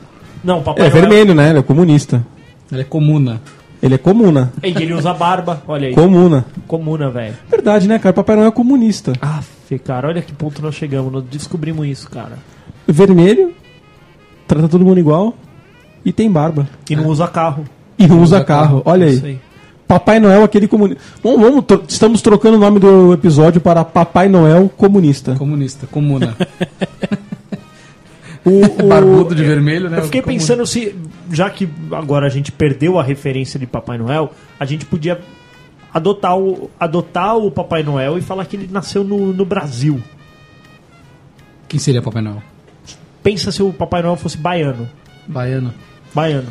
[0.43, 1.01] Não, Papai É Noel...
[1.01, 1.49] vermelho, né?
[1.49, 2.25] Ele é comunista.
[2.71, 3.41] Ele é comuna.
[3.81, 4.51] Ele é comuna.
[4.63, 5.61] E ele usa barba.
[5.67, 5.93] Olha aí.
[5.93, 6.45] Comuna.
[6.67, 7.35] Comuna, velho.
[7.49, 8.13] Verdade, né, cara?
[8.13, 9.13] Papai Noel é comunista.
[9.21, 10.07] Aff, cara.
[10.07, 11.11] Olha que ponto nós chegamos.
[11.11, 12.37] Nós descobrimos isso, cara.
[12.87, 13.53] Vermelho,
[14.47, 15.35] trata todo mundo igual
[16.03, 16.67] e tem barba.
[16.89, 17.65] E não usa carro.
[17.97, 18.81] E não usa carro.
[18.85, 19.39] Olha Isso aí.
[19.87, 21.01] Papai Noel, aquele comunista.
[21.23, 25.35] Bom, vamos, tro- estamos trocando o nome do episódio para Papai Noel comunista.
[25.35, 26.35] Comunista, comuna.
[28.43, 29.97] O, o- Barbudo de vermelho, né?
[29.97, 30.39] Eu fiquei Comuna.
[30.39, 30.95] pensando se,
[31.31, 35.19] já que agora a gente perdeu a referência de Papai Noel, a gente podia
[35.91, 39.99] adotar o, adotar o Papai Noel e falar que ele nasceu no, no Brasil.
[41.67, 42.43] Quem seria Papai Noel?
[43.23, 44.87] Pensa se o Papai Noel fosse baiano.
[45.27, 45.73] Baiano.
[46.13, 46.49] Baiano.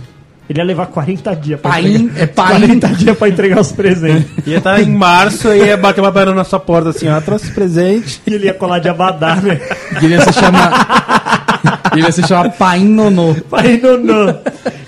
[0.48, 2.22] Ele ia levar 40 dias pra Paim, entregar.
[2.22, 2.48] é paim.
[2.60, 4.26] 40 dias pra entregar os presentes.
[4.46, 7.50] Ia estar em março e ia bater uma banana na sua porta assim, ó, trouxe
[7.50, 8.20] presente.
[8.26, 9.56] e ele ia colar de abadá, né?
[9.98, 11.80] Que ele ia se chamar.
[11.96, 13.34] ele ia se chamar Paim Nonô.
[13.48, 14.38] Pai, não, não.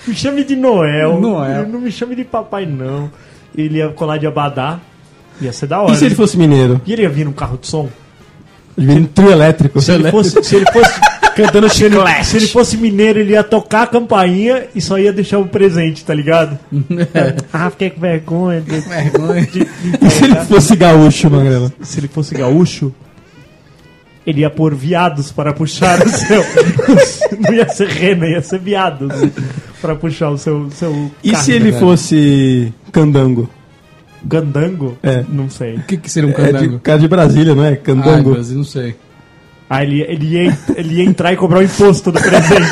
[0.05, 1.19] Me chame de Noel.
[1.19, 1.67] Noel.
[1.67, 3.09] Não me chame de papai, não.
[3.57, 4.77] Ele ia colar de abadá.
[5.41, 5.93] Ia ser da hora.
[5.93, 6.79] E se ele fosse mineiro?
[6.85, 7.89] E ele ia vir num carro de som?
[8.77, 9.81] Ele vem no trio elétrico.
[9.81, 10.91] Se ele fosse, se ele fosse
[11.35, 15.39] cantando ele, se ele fosse mineiro, ele ia tocar a campainha e só ia deixar
[15.39, 16.57] o presente, tá ligado?
[17.53, 18.61] ah, fiquei com vergonha.
[18.61, 19.41] de- Vergonha.
[19.47, 19.67] de- de
[20.05, 21.71] E se ele fosse gaúcho, Magrela?
[21.81, 22.93] se ele fosse gaúcho,
[24.25, 26.43] ele ia pôr viados para puxar o seu.
[27.39, 29.09] Não ia ser rena, ia ser viados
[29.81, 30.69] para puxar o seu.
[30.71, 31.43] seu E carro.
[31.43, 31.79] se ele velho.
[31.79, 33.49] fosse candango?
[34.29, 34.97] Candango?
[35.03, 35.23] É.
[35.29, 35.75] Não sei.
[35.75, 36.79] O que, que seria um É de, candango?
[36.79, 37.75] cara de Brasília, não é?
[37.75, 38.31] Candango.
[38.31, 38.95] Brasil, não sei.
[39.69, 42.71] Ah, ele, ele, ia, ele ia entrar e cobrar o imposto do presente.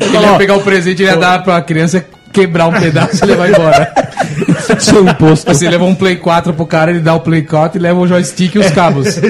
[0.00, 3.48] Ele ia pegar o presente, ele ia dar pra criança quebrar um pedaço e levar
[3.48, 3.92] embora.
[4.78, 5.52] Seu imposto.
[5.52, 8.06] Você leva um Play 4 pro cara, ele dá o Play 4 e leva o
[8.06, 9.16] joystick e os cabos.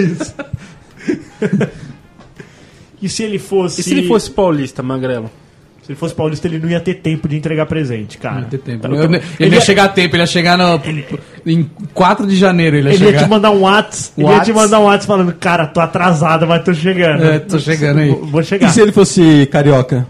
[3.01, 3.81] e se ele fosse.
[3.81, 5.31] E se ele fosse paulista, magrelo?
[5.91, 8.43] Se ele fosse paulista, ele não ia ter tempo de entregar presente, cara.
[8.43, 8.83] Não tem tempo.
[8.83, 10.81] Tá, Eu- então, ele, ia ia- chegar a tempo, ele ia chegar no,
[11.45, 12.77] em 4 de janeiro.
[12.77, 13.25] Ele ia Ele ia chegar.
[13.25, 14.13] te mandar um WhatsApp.
[14.23, 17.25] Ele ia te mandar um WhatsApp falando, cara, tô atrasado, mas tô chegando.
[17.25, 18.09] É, tô chegando aí.
[18.11, 18.69] Vou, vou E chegar.
[18.69, 20.07] se ele fosse carioca?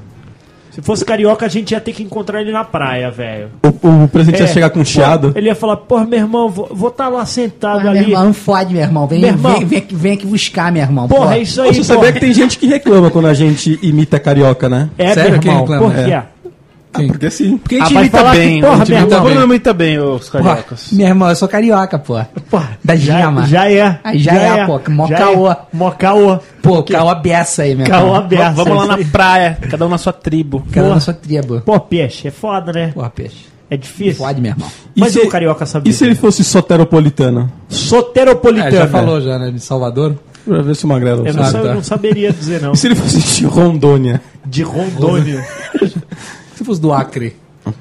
[0.70, 3.48] Se fosse carioca, a gente ia ter que encontrar ele na praia, velho.
[3.82, 5.32] O, o presente ia É, chegar com um chiado?
[5.32, 8.00] pô, Ele ia falar, porra, meu irmão, vou estar lá sentado Ah, meu ali.
[8.12, 9.06] irmão, não fode, meu irmão.
[9.06, 9.52] Vem, Meu irmão.
[9.58, 11.08] vem, vem, aqui- vem aqui buscar, meu irmão.
[11.08, 11.32] Porra, pô.
[11.32, 12.12] é isso aí, Você sabia porra.
[12.12, 14.88] que tem gente que reclama quando a gente imita carioca, né?
[14.96, 15.32] É, Sério?
[15.32, 15.94] meu Quem irmão, reclama?
[15.94, 16.10] por quê?
[16.12, 16.22] É.
[16.92, 17.56] Ah, porque sim.
[17.56, 18.60] Porque a Ah, gente vai imita falar que, bem.
[18.60, 20.88] porra, a gente meu imita, mundo imita bem os cariocas.
[20.92, 22.20] Meu irmão, eu sou carioca, pô.
[22.50, 23.46] Pô, Da já, gema.
[23.46, 24.00] já é.
[24.02, 25.50] Aí já é, pô, mó já caô.
[25.52, 25.56] É.
[25.72, 26.38] Mó caô.
[26.60, 28.54] Pô, caô beça aí, meu Caô aberto.
[28.56, 30.64] Vamos lá na praia, cada um na sua tribo.
[30.72, 30.94] Cara Porra.
[30.96, 31.60] da sua tribo.
[31.60, 32.88] Pô, peixe, é foda, né?
[32.92, 33.46] Porra, peixe.
[33.70, 34.14] É difícil.
[34.24, 34.68] Fode, meu irmão.
[34.96, 35.88] E Mas se- o carioca sabia.
[35.92, 37.52] E se ele fosse soteropolitano?
[37.68, 38.68] Soteropolitano.
[38.74, 39.52] É, já falou já, né?
[39.52, 40.16] De Salvador.
[40.44, 41.68] Pra ver se o Magrelo Eu não, Ah, sabe.
[41.68, 41.74] tá.
[41.74, 42.72] não saberia dizer, não.
[42.72, 44.20] E se ele fosse de Rondônia?
[44.44, 45.46] De Rondônia.
[46.60, 47.34] Se fosse do Acre.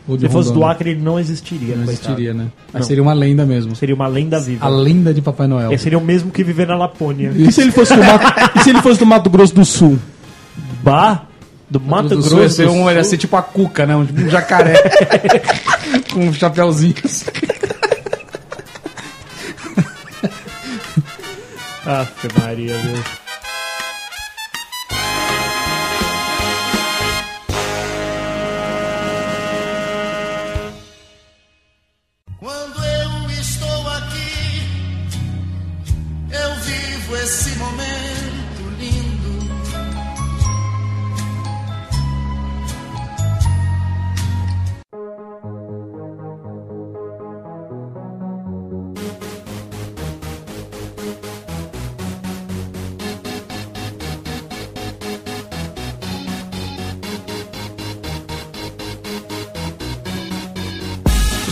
[0.08, 1.76] De Se fosse do Acre, ele não existiria.
[1.76, 2.48] Não existiria, né?
[2.72, 3.76] Mas seria uma lenda mesmo.
[3.76, 4.66] Seria uma lenda viva.
[4.66, 5.68] A lenda de Papai Noel.
[5.70, 7.34] Ele seria o mesmo que viver na Lapônia.
[7.36, 8.26] E se ele fosse do Mato,
[8.56, 10.00] e se ele fosse do Mato Grosso do Sul?
[10.82, 11.24] Bah,
[11.70, 12.30] do Mato do Grosso.
[12.30, 12.92] Sul ia ser, do um, Sul.
[12.94, 13.98] ia ser tipo a cuca, né?
[13.98, 14.76] Um, tipo um jacaré.
[16.14, 16.96] com um chapéuzinho.
[21.86, 23.29] Aff, Maria, meu.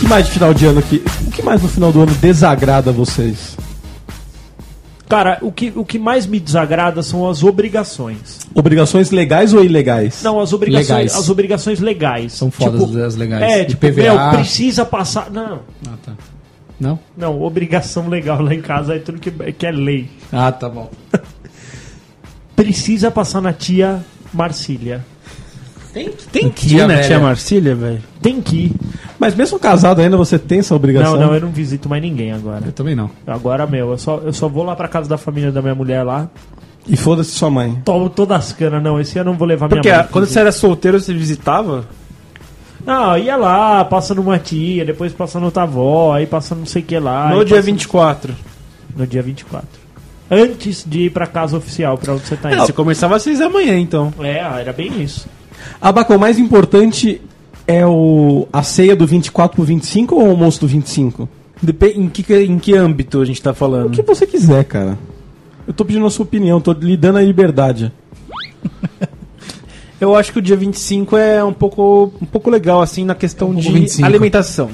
[0.08, 1.02] Mais de final de ano aqui?
[1.26, 3.56] O que mais no final do ano desagrada vocês?
[5.08, 8.40] Cara, o que, o que mais me desagrada são as obrigações.
[8.54, 10.22] Obrigações legais ou ilegais?
[10.22, 11.14] Não, as obrigações Legais.
[11.14, 12.32] as obrigações legais.
[12.34, 13.42] São fodas as legais.
[13.42, 14.02] É, De tipo, PVA.
[14.02, 15.30] meu, precisa passar.
[15.30, 16.12] Não, Ah, tá.
[16.78, 16.98] Não?
[17.16, 20.08] não, obrigação legal lá em casa é tudo que, que é lei.
[20.32, 20.88] Ah, tá bom.
[22.54, 25.04] Precisa passar na tia Marcília.
[26.32, 27.02] Tem Que né, velha.
[27.06, 28.02] tia Marcília, velho?
[28.22, 28.72] Tem que ir.
[29.18, 31.18] Mas mesmo casado ainda você tem essa obrigação?
[31.18, 32.64] Não, não, eu não visito mais ninguém agora.
[32.66, 33.10] Eu também não.
[33.26, 36.02] Agora, meu, eu só, eu só vou lá pra casa da família da minha mulher
[36.04, 36.28] lá.
[36.86, 37.82] E foda-se sua mãe.
[37.84, 39.00] Tomo todas as canas, não.
[39.00, 40.08] Esse ano eu não vou levar Porque minha mãe.
[40.12, 41.84] quando você era solteiro, você visitava?
[42.86, 46.84] Não, ia lá, passa numa tia, depois passa no avó, aí passa não sei o
[46.84, 47.28] que lá.
[47.30, 48.34] no dia passa- 24.
[48.96, 49.68] No dia 24.
[50.30, 52.64] Antes de ir pra casa oficial, pra onde você tá É, indo.
[52.66, 54.12] você começava às 6 da manhã, então.
[54.20, 55.26] É, era bem isso.
[55.80, 57.20] Abaco, o mais importante
[57.68, 61.28] é o, a ceia do 24 pro 25 ou o almoço do 25?
[61.62, 63.90] Depe- em, que, em que âmbito a gente tá O falando?
[63.90, 64.98] que você quiser, cara.
[65.66, 67.92] Eu tô pedindo a sua opinião, tô lhe dando a liberdade.
[70.00, 73.52] Eu acho que o dia 25 é um pouco, um pouco legal, assim, na questão
[73.54, 74.06] de 25.
[74.06, 74.70] alimentação.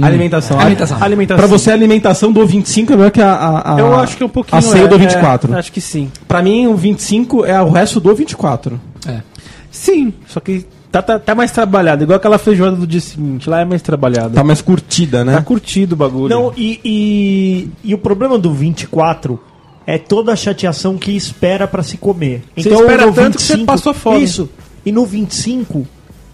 [0.00, 0.60] Alimentação.
[0.60, 1.02] Alimentação.
[1.02, 1.38] Alimentação.
[1.38, 4.22] Pra você, a alimentação do 25 é melhor que a, a, a- Eu acho que
[4.22, 4.58] é um pouquinho.
[4.58, 5.54] A ceia é, do 24.
[5.54, 6.10] é, acho que sim.
[6.28, 8.78] Pra mim, o 25 é o resto do 24.
[9.06, 9.22] É.
[9.70, 12.02] Sim, só que tá, tá, tá mais trabalhado.
[12.04, 13.48] Igual aquela feijoada do dia seguinte.
[13.48, 14.30] Lá é mais trabalhada.
[14.30, 15.34] Tá mais curtida, né?
[15.34, 16.28] Tá curtido o bagulho.
[16.34, 19.38] Não, e, e, e o problema do 24
[19.86, 22.42] é toda a chateação que espera pra se comer.
[22.56, 24.22] Você espera tanto que você passou fome.
[24.22, 24.48] Isso.
[24.84, 25.86] E no 25.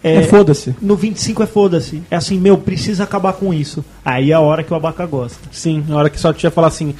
[0.03, 0.75] É, É, foda-se.
[0.81, 2.03] no 25 é foda-se.
[2.11, 3.83] É assim, meu, precisa acabar com isso.
[4.03, 5.39] Aí é a hora que o abaca gosta.
[5.51, 6.93] Sim, na hora que sua tia fala assim: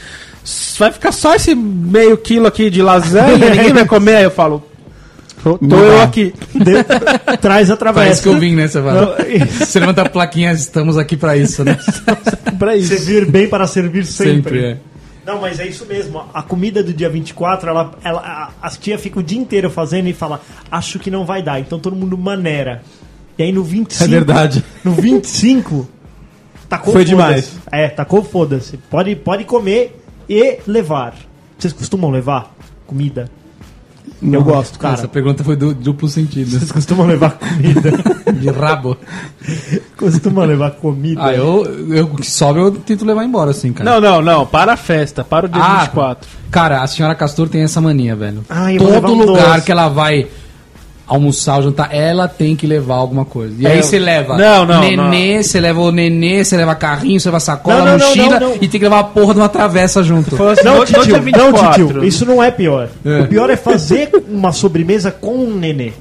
[0.43, 4.15] "S- vai ficar só esse meio quilo aqui de lasanha, ninguém vai comer.
[4.15, 4.63] Aí eu falo:
[5.45, 6.33] tô, tô eu aqui.
[6.53, 8.67] De- traz a Parece que eu vim, né?
[8.67, 9.15] Você, fala.
[9.59, 11.77] você levanta a plaquinha, estamos aqui pra isso, né?
[12.57, 12.87] pra isso.
[12.89, 14.33] Servir bem para servir sempre.
[14.35, 14.77] Sempre, é.
[15.25, 16.23] Não, mas é isso mesmo.
[16.33, 20.07] A comida do dia 24, ela, ela, a- as tias ficam o dia inteiro fazendo
[20.07, 20.41] e fala,
[20.71, 21.59] acho que não vai dar.
[21.59, 22.81] Então todo mundo maneira.
[23.37, 24.03] E aí no 25.
[24.03, 24.63] É verdade.
[24.83, 25.87] No 25.
[26.67, 27.51] Tacou Foi demais.
[27.71, 28.77] É, tacou foda-se.
[28.89, 31.13] Pode, pode comer e levar.
[31.57, 32.53] Vocês costumam levar
[32.87, 33.29] comida?
[34.21, 34.95] Eu gosto, cara.
[34.95, 36.49] Essa pergunta foi do duplo sentido.
[36.49, 37.91] Vocês costumam levar comida?
[38.33, 38.97] De rabo.
[39.97, 41.23] costumam levar comida?
[41.25, 43.89] Ah, eu, eu que sobe eu tento levar embora, assim, cara.
[43.89, 44.45] Não, não, não.
[44.45, 45.23] Para a festa.
[45.23, 46.27] Para o dia Ah, 24.
[46.49, 48.43] Cara, a senhora Castor tem essa mania, velho.
[48.49, 49.65] Ah, Todo lugar doce.
[49.65, 50.27] que ela vai
[51.07, 53.55] almoçar ou jantar, ela tem que levar alguma coisa.
[53.59, 57.19] E É, aí você leva não, não, nenê, você leva o nenê, você leva carrinho,
[57.19, 58.55] você leva sacola, Não, não, não, mochila não, não.
[58.55, 60.35] e tem que levar a porra de uma travessa junto.
[60.43, 61.85] Assim, Não, hoje titio, é não, 24.
[61.87, 62.89] titio, isso não é pior.
[63.05, 63.21] É.
[63.21, 65.93] O pior é fazer uma sobremesa com um nenê.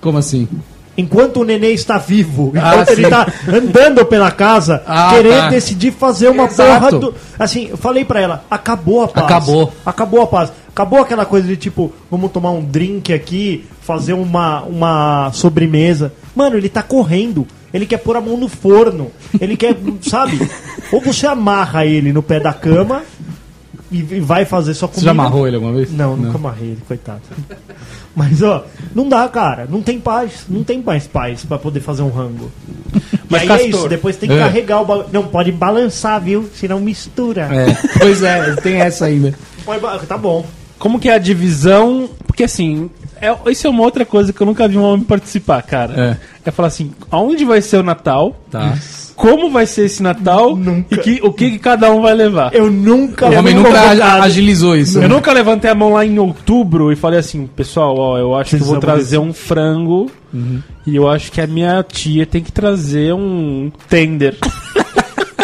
[0.00, 0.48] Como assim?
[0.96, 3.02] Enquanto o nenê está vivo, Ah, enquanto ele sim.
[3.04, 5.48] está andando pela casa, Ah, querer tá.
[5.50, 6.72] decidir fazer uma Exato.
[6.80, 7.14] porra do.
[7.38, 9.26] Assim, eu falei pra ela, acabou a paz.
[9.26, 9.72] Acabou.
[9.84, 10.52] Acabou a paz.
[10.68, 16.12] Acabou aquela coisa de tipo, vamos tomar um drink aqui, fazer uma, uma sobremesa.
[16.34, 17.46] Mano, ele tá correndo.
[17.74, 19.10] Ele quer pôr a mão no forno.
[19.38, 20.38] Ele quer, sabe?
[20.92, 23.02] Ou você amarra ele no pé da cama
[23.90, 25.02] e vai fazer Você comida.
[25.02, 25.92] já amarrou ele alguma vez?
[25.92, 27.20] Não, nunca amarrei ele, coitado.
[28.14, 28.64] Mas, ó,
[28.94, 29.66] não dá, cara.
[29.70, 30.46] Não tem paz.
[30.48, 32.50] Não tem mais paz pra poder fazer um rango.
[33.28, 34.38] Mas, e aí é isso, depois tem que É.
[34.38, 35.08] carregar o bagulho.
[35.12, 36.48] Não pode balançar, viu?
[36.54, 37.42] Senão mistura.
[37.52, 39.34] É, pois é, tem essa ainda.
[40.08, 40.46] Tá bom.
[40.78, 42.08] Como que é a divisão?
[42.26, 45.62] Porque assim, é, isso é uma outra coisa que eu nunca vi um homem participar,
[45.62, 46.18] cara.
[46.44, 48.36] É, falar assim, aonde vai ser o Natal?
[48.50, 48.76] Tá.
[49.16, 50.54] Como vai ser esse Natal?
[50.54, 50.94] Nunca.
[50.94, 52.54] E que, o que, que cada um vai levar?
[52.54, 54.22] Eu nunca O homem nunca convocado.
[54.22, 55.00] agilizou isso.
[55.00, 58.56] Eu nunca levantei a mão lá em outubro e falei assim, pessoal, ó, eu acho
[58.58, 60.10] que vou trazer um frango
[60.86, 64.36] e eu acho que a minha tia tem que trazer um tender.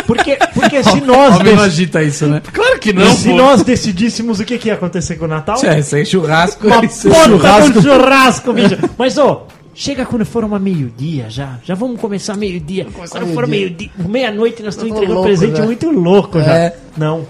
[0.06, 2.42] Porque, porque se nós, O homem não agita isso, né?
[2.52, 5.94] claro que se nós decidíssemos o que, que ia acontecer com o Natal, É, isso
[5.94, 6.66] aí é churrasco.
[6.66, 7.82] uma isso é porta churrasco.
[7.82, 8.78] churrasco, bicho.
[8.98, 11.58] Mas, ó, chega quando for uma meio-dia já.
[11.64, 12.86] Já vamos começar meio-dia.
[12.92, 15.64] Quando for meio-dia, meia-noite, nós estamos entregando um presente já.
[15.64, 16.54] muito louco já.
[16.56, 16.76] É.
[16.96, 17.24] Não.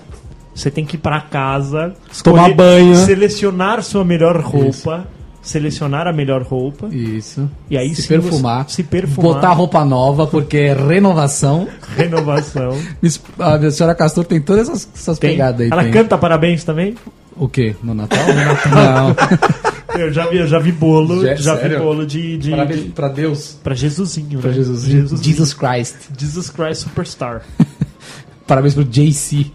[0.55, 2.95] Você tem que ir pra casa, Tomar escolher- banho.
[2.97, 5.07] selecionar sua melhor roupa,
[5.41, 7.49] selecionar a melhor roupa Isso.
[7.71, 8.69] e aí se sim perfumar.
[8.69, 11.67] se perfumar, Botar roupa nova, porque é renovação.
[11.97, 12.79] renovação.
[13.03, 15.31] Isso- A senhora Castor tem todas essas, essas Tem.
[15.31, 15.69] pegadas aí.
[15.71, 15.93] Ela tem.
[15.93, 16.97] canta parabéns também?
[17.35, 17.75] O quê?
[17.83, 18.19] No Natal?
[18.71, 19.72] Não.
[19.99, 22.89] Eu já vi, eu já vi bolo, Já- já vi bolo de, de, Parabéns de
[22.91, 23.59] pra Deus.
[23.63, 24.57] pra Jesusinho, Pra né?
[24.57, 24.83] Jesus.
[24.85, 25.23] Jesusinho.
[25.31, 25.97] Jesus Christ.
[26.19, 27.43] Jesus Christ Superstar.
[28.47, 29.51] Parabéns pro JC.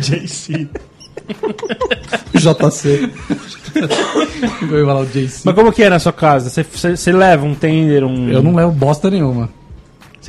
[0.00, 0.68] JC.
[2.34, 3.10] JC.
[4.70, 5.40] Eu ia falar o JC.
[5.44, 6.50] Mas como que é na sua casa?
[6.50, 8.28] Você- Você você leva um tender, um...
[8.30, 9.48] Eu não levo bosta nenhuma.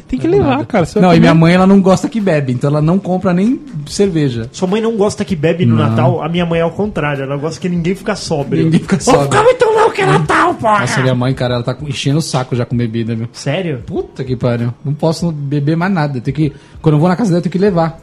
[0.08, 0.66] Tem que levar, Nada.
[0.66, 0.88] cara.
[1.02, 4.48] Não, e minha mãe ela não gosta que bebe, então ela não compra nem cerveja.
[4.52, 5.90] Sua mãe não gosta que bebe no Não.
[5.90, 6.22] Natal?
[6.24, 8.64] A minha mãe é ao contrário, ela gosta que ninguém fica sóbrio.
[8.66, 9.24] Ninguém fica sóbrio.
[9.24, 10.82] ficar muito louco que é Natal, porra!
[10.82, 13.28] Nossa, minha mãe, cara, ela tá enchendo o saco já com bebida, viu?
[13.34, 13.82] Sério?
[13.86, 14.72] Puta que pariu.
[14.86, 16.22] Não posso beber mais nada.
[16.22, 18.00] Tem que, quando eu vou na casa dela, eu tenho que levar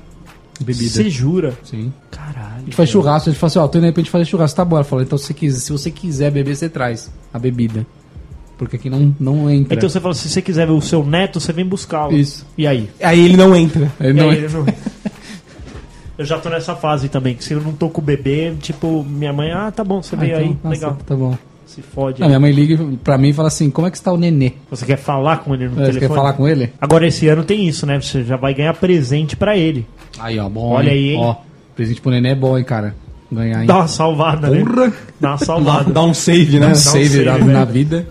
[0.61, 0.91] bebida.
[0.91, 1.55] Você jura?
[1.63, 1.93] Sim.
[2.13, 2.65] A Caralho.
[2.65, 4.57] gente faz churrasco, a gente fala assim, ó, tô indo aí pra gente fazer churrasco.
[4.57, 4.77] Tá bom.
[4.77, 7.87] Ela fala, então se, você quiser, se você quiser beber, você traz a bebida.
[8.65, 9.75] Porque aqui não, não entra.
[9.75, 12.13] Então você fala, se você quiser ver o seu neto, você vem buscá-lo.
[12.17, 12.47] Isso.
[12.57, 12.89] E aí?
[13.03, 13.91] Aí ele não entra.
[14.01, 14.67] Ele não é- eu não-
[16.19, 19.03] Eu já tô nessa fase também, que se eu não tô com o bebê, tipo,
[19.03, 20.99] minha mãe, ah, tá bom, você Ah, veio então, aí, nossa, legal.
[21.07, 21.37] Tá bom.
[21.67, 22.21] Se fode.
[22.21, 24.53] Não, minha mãe liga pra mim e fala assim, como é que está o nenê?
[24.71, 25.93] Você quer falar com ele no É, telefone?
[25.95, 26.71] Você quer falar com ele?
[26.81, 27.99] Agora esse ano tem isso, né?
[27.99, 29.87] Você já vai ganhar presente pra ele.
[30.21, 30.73] Aí, ó, bom.
[30.73, 31.19] Olha aí, hein?
[31.19, 31.37] Ó,
[31.75, 32.95] presente pro nenê é bom, hein, cara.
[33.33, 33.67] Ganhar, hein?
[33.67, 34.63] Dá uma salvada, né?
[34.63, 34.93] Porra!
[35.19, 35.91] Dá uma Dá, salvada.
[35.91, 36.67] dá um save, né?
[36.67, 37.47] Dá um um save, save, na, velho.
[37.47, 38.07] na vida.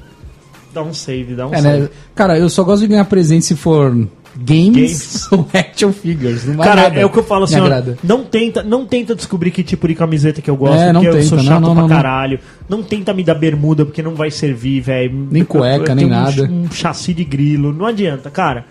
[0.73, 1.79] Dá um save, dá um É, save.
[1.83, 1.89] né?
[2.15, 3.91] Cara, eu só gosto de ganhar presente se for
[4.35, 5.27] games, Games.
[5.33, 6.45] ou action figures.
[6.45, 6.99] Não Cara, nada.
[6.99, 7.97] é o que eu falo assim, Me ó, agrada.
[8.03, 11.17] não tenta, não tenta descobrir que tipo de camiseta que eu gosto, É, não porque
[11.17, 12.39] eu sou tenta, chato não, não, pra caralho.
[12.69, 15.27] Não tenta me dar bermuda, porque não vai servir, velho.
[15.29, 16.43] Nem cueca, Eu nem tenho um- nada.
[16.49, 18.65] Um, chassi de grilo, não adianta, cara.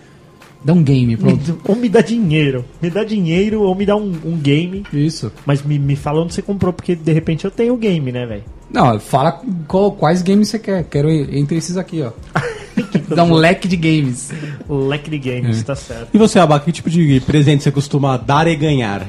[0.63, 1.57] Dá um game, Me- pronto.
[1.67, 5.31] ou me dá dinheiro, me dá dinheiro ou me dá um, um game, Isso.
[5.43, 8.25] mas me, me fala onde você comprou, porque de repente eu tenho o game, né,
[8.27, 8.43] velho?
[8.73, 10.83] Não, fala qual- quais games você quer.
[10.85, 12.11] Quero entre esses aqui, ó.
[13.13, 14.31] Dá um leque de games.
[14.69, 15.63] Leque de games, É.
[15.63, 16.07] tá certo.
[16.13, 19.05] E você, Abaca, que tipo de presente você costuma dar e ganhar?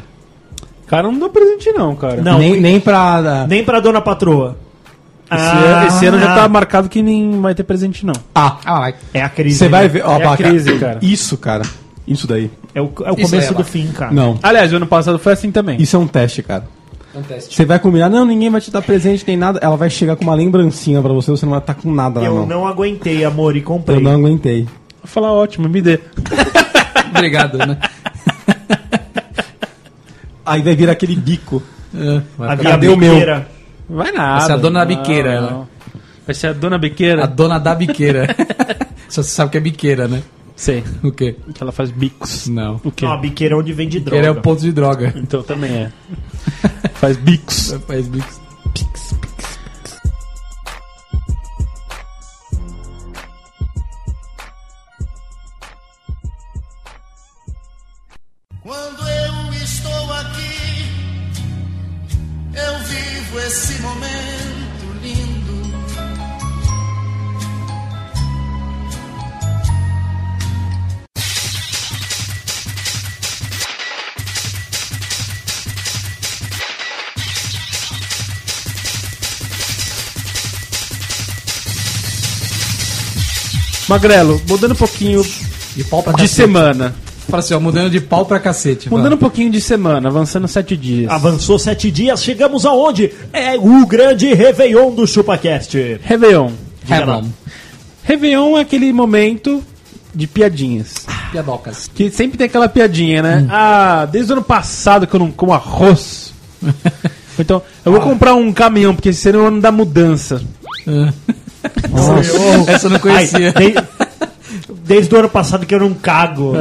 [0.87, 2.21] Cara, não dá presente não, cara.
[2.21, 3.47] Não, nem, nem pra.
[3.49, 4.57] Nem pra dona patroa.
[5.31, 8.13] Esse, Ah, ano, esse ano já tá marcado que nem vai ter presente não.
[8.35, 8.93] Ah, Ah.
[9.15, 9.57] É a crise.
[9.59, 9.71] você né?
[9.71, 10.05] vai ver.
[10.05, 10.99] Ó, É a crise, cara.
[11.01, 11.63] Isso, cara.
[12.07, 12.51] Isso daí.
[12.75, 14.13] É o, é o começo é, do fim, cara.
[14.13, 14.39] Não.
[14.43, 15.81] Aliás, o ano passado foi assim também.
[15.81, 16.65] Isso é um teste, cara.
[17.39, 19.59] Você vai combinar, não, ninguém vai te dar presente, nem nada.
[19.63, 22.27] Ela vai chegar com uma lembrancinha pra você, você não vai estar com nada na
[22.27, 22.47] Eu mão.
[22.47, 23.99] não aguentei, amor, e comprei.
[23.99, 24.63] Eu não aguentei.
[24.65, 26.01] Vou falar ótimo, me dê.
[27.15, 27.77] Obrigado, né?
[30.45, 31.63] Aí vai vir aquele bico.
[31.95, 33.11] É, vai A ficar- Cadê o meu?
[33.13, 33.49] Biqueira.
[33.89, 34.39] Vai nada.
[34.39, 35.49] Vai ser a dona da biqueira, não.
[35.49, 35.69] ela.
[36.27, 37.25] Vai ser a dona biqueira?
[37.25, 38.27] A dona da biqueira.
[39.09, 40.23] Só você sabe que é biqueira, né?
[40.55, 40.85] Sei.
[41.03, 41.37] O quê?
[41.55, 42.47] Que ela faz bicos.
[42.47, 42.81] Não.
[42.85, 43.05] O quê?
[43.05, 44.17] Não, a biqueira é onde vende droga.
[44.17, 45.13] Biqueira é o ponto de droga.
[45.17, 45.93] Então também é.
[46.95, 47.73] faz bicos.
[47.87, 48.42] Faz bicos.
[83.93, 85.23] Magrelo, mudando um pouquinho
[85.77, 86.35] De pau pra de cacete.
[86.35, 86.95] semana.
[87.29, 88.89] Fala assim, ó, mudando de pau pra cacete.
[88.89, 88.99] vai.
[88.99, 91.11] Mudando um pouquinho de semana, avançando sete dias.
[91.11, 93.13] Avançou sete dias, chegamos aonde?
[93.33, 96.01] É o grande Réveillon do ChupaCast.
[96.03, 96.51] Réveillon.
[96.89, 97.29] É bom.
[98.03, 99.63] Réveillon é aquele momento
[100.15, 100.95] de piadinhas.
[101.31, 101.91] Piadocas.
[101.95, 103.47] Que sempre tem aquela piadinha, né?
[103.51, 106.33] Ah, desde o ano passado que eu não como arroz.
[107.39, 110.43] então, eu vou comprar um caminhão, porque esse é o ano da mudança.
[112.69, 113.53] Essa eu não conhecia.
[113.57, 114.03] Ai, de-
[114.85, 116.53] Desde o ano passado que eu não cago.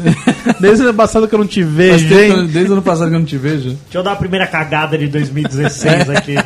[0.60, 2.46] Desde o ano passado que eu não te vejo, hein?
[2.46, 3.70] desde o ano passado que eu não te vejo.
[3.70, 6.36] Deixa eu dar a primeira cagada de 2016 aqui.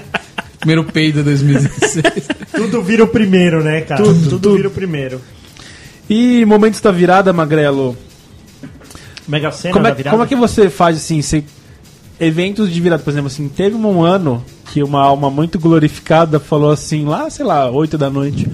[0.58, 2.04] Primeiro peido de 2016.
[2.54, 4.02] Tudo vira o primeiro, né, cara?
[4.02, 5.20] Tudo, vira o primeiro.
[6.08, 7.96] E momentos da virada, Magrelo?
[9.26, 10.10] Mega Sena Como da é, virada.
[10.10, 11.20] como é que você faz assim?
[11.20, 11.44] Você,
[12.18, 14.42] eventos de virada, por exemplo, assim, teve um ano
[14.72, 18.48] que uma alma muito glorificada falou assim, lá, sei lá, 8 da noite,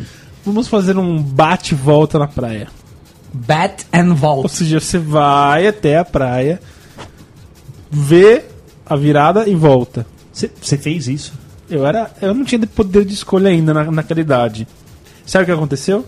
[0.44, 2.68] vamos fazer um bate-volta na praia.
[3.32, 4.48] Bat and Ou Vault.
[4.52, 6.60] seja, você vai até a praia,
[7.90, 8.44] vê
[8.86, 10.06] a virada e volta.
[10.32, 11.32] Você fez isso?
[11.70, 14.66] Eu era, eu não tinha poder de escolha ainda na, naquela idade.
[15.26, 16.04] Sabe o que aconteceu?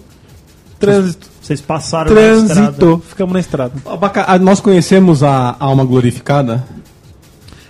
[0.79, 1.27] Trânsito.
[1.41, 2.99] Vocês passaram na estrada.
[3.09, 3.73] Ficamos na estrada.
[3.87, 6.65] Abaca- Nós conhecemos a alma glorificada?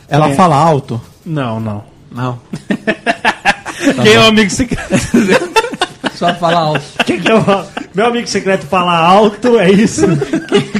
[0.09, 0.35] Ela É.
[0.35, 1.01] fala alto.
[1.25, 1.85] Não, não.
[2.17, 2.41] Não.
[4.03, 4.91] Quem é o amigo secreto?
[6.17, 6.83] Só falar alto.
[7.05, 7.45] Quem que é o...
[7.95, 10.07] Meu amigo secreto fala alto, é isso?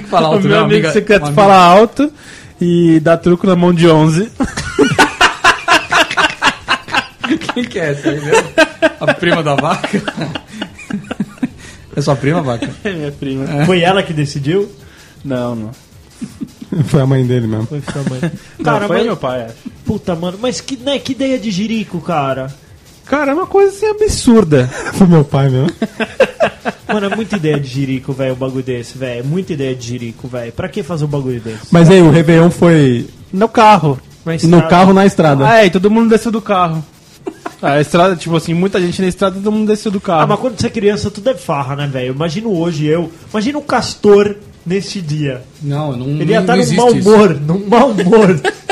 [0.09, 0.93] Fala o alto, meu né, amigo amiga?
[0.93, 2.11] secreto fala alto
[2.61, 4.33] e dá truco na mão de 11.
[7.29, 8.49] amiga- Quem que é essa aí mesmo?
[9.01, 10.03] A prima da vaca?
[11.95, 12.71] É sua prima, vaca?
[12.85, 13.65] É minha prima.
[13.67, 14.71] Foi ela que decidiu?
[15.25, 15.71] Não, não.
[16.85, 17.67] Foi a mãe dele mesmo.
[17.67, 18.21] Foi sua mãe.
[18.21, 18.33] Cara,
[18.65, 19.07] Cara, foi mas...
[19.07, 19.76] meu pai, acho.
[19.87, 22.53] Puta, mano, mas que, né, que ideia de jirico, cara.
[23.05, 24.67] Cara, é uma coisa assim absurda.
[24.95, 25.71] Foi meu pai mesmo.
[26.89, 29.21] Mano, é muita ideia de jirico, velho, um bagulho desse, velho.
[29.21, 30.53] É muita ideia de jirico, velho.
[30.53, 31.67] Pra que fazer um bagulho desse?
[31.71, 33.99] Mas aí, o Réveillon foi No carro.
[34.25, 35.47] Na no carro na estrada.
[35.49, 36.85] Ah, é, e todo mundo desceu do carro.
[37.61, 40.23] Ah, a estrada, tipo assim, muita gente na estrada, todo mundo desceu do carro.
[40.23, 42.15] Ah, mas quando você é criança, tudo é farra, né, velho?
[42.15, 43.11] Imagina hoje eu.
[43.31, 45.43] Imagina o Castor nesse dia.
[45.63, 47.09] Não, não, Ele ia não, estar não num mau isso.
[47.09, 48.41] humor, num mau humor.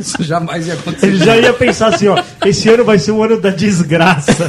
[0.00, 1.06] Isso jamais ia acontecer.
[1.06, 4.48] Ele já ia pensar assim, ó, esse ano vai ser um ano da desgraça.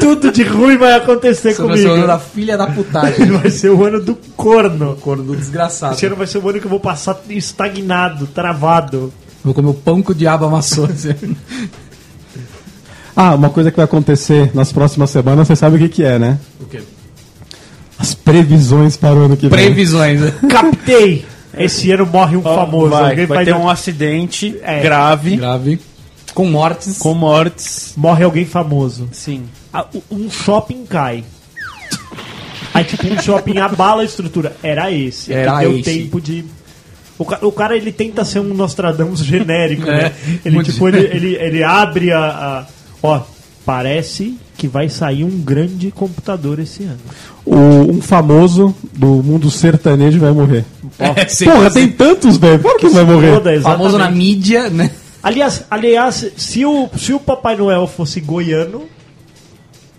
[0.00, 1.98] Tudo de ruim vai acontecer Isso vai ser o comigo.
[1.98, 3.26] ano da filha da putagem.
[3.26, 4.96] Vai ser o ano do corno.
[5.00, 5.94] Corno do desgraçado.
[5.94, 9.12] Esse ano vai ser o ano que eu vou passar estagnado, travado.
[9.44, 10.86] Vou comer o pão que o diabo amassou.
[10.86, 11.14] assim.
[13.16, 16.18] Ah, uma coisa que vai acontecer nas próximas semanas, você sabe o que, que é,
[16.18, 16.36] né?
[16.60, 16.80] o quê?
[17.96, 19.50] As previsões para o ano que vem.
[19.66, 20.20] Previsões.
[20.20, 20.32] né?
[20.50, 21.24] Captei!
[21.58, 22.90] Esse ano morre um famoso.
[22.90, 24.80] Vai, Alguém vai faz ter um- um acidente É.
[24.80, 25.80] grave, Grave.
[26.34, 26.98] Com mortes.
[26.98, 27.92] com mortes.
[27.96, 29.08] Morre alguém famoso.
[29.12, 29.44] Sim.
[29.72, 31.22] Ah, Um shopping cai.
[32.72, 34.56] Aí, tipo, um shopping abala a estrutura.
[34.62, 35.32] Era esse.
[35.32, 35.82] é Era deu esse.
[35.84, 36.44] tempo de.
[37.16, 40.12] O, ca- o cara, ele tenta ser um Nostradamus genérico, É, né?
[40.44, 42.66] Ele, tipo, ele, ele, ele abre a, a-
[43.00, 43.20] Ó,
[43.64, 46.98] parece que vai sair um grande computador esse ano.
[47.44, 47.56] O,
[47.92, 50.64] um famoso do mundo sertanejo vai morrer.
[50.98, 51.74] É, sim, Porra, sim.
[51.74, 52.60] tem tantos, velho.
[52.60, 53.34] Claro que vai morrer.
[53.34, 54.90] Foda, Famoso na mídia, né?
[55.22, 58.88] Aliás, aliás se, o, se o Papai Noel fosse goiano, O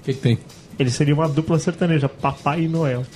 [0.03, 0.39] que, que tem?
[0.77, 3.03] ele seria uma dupla sertaneja, Papai Noel.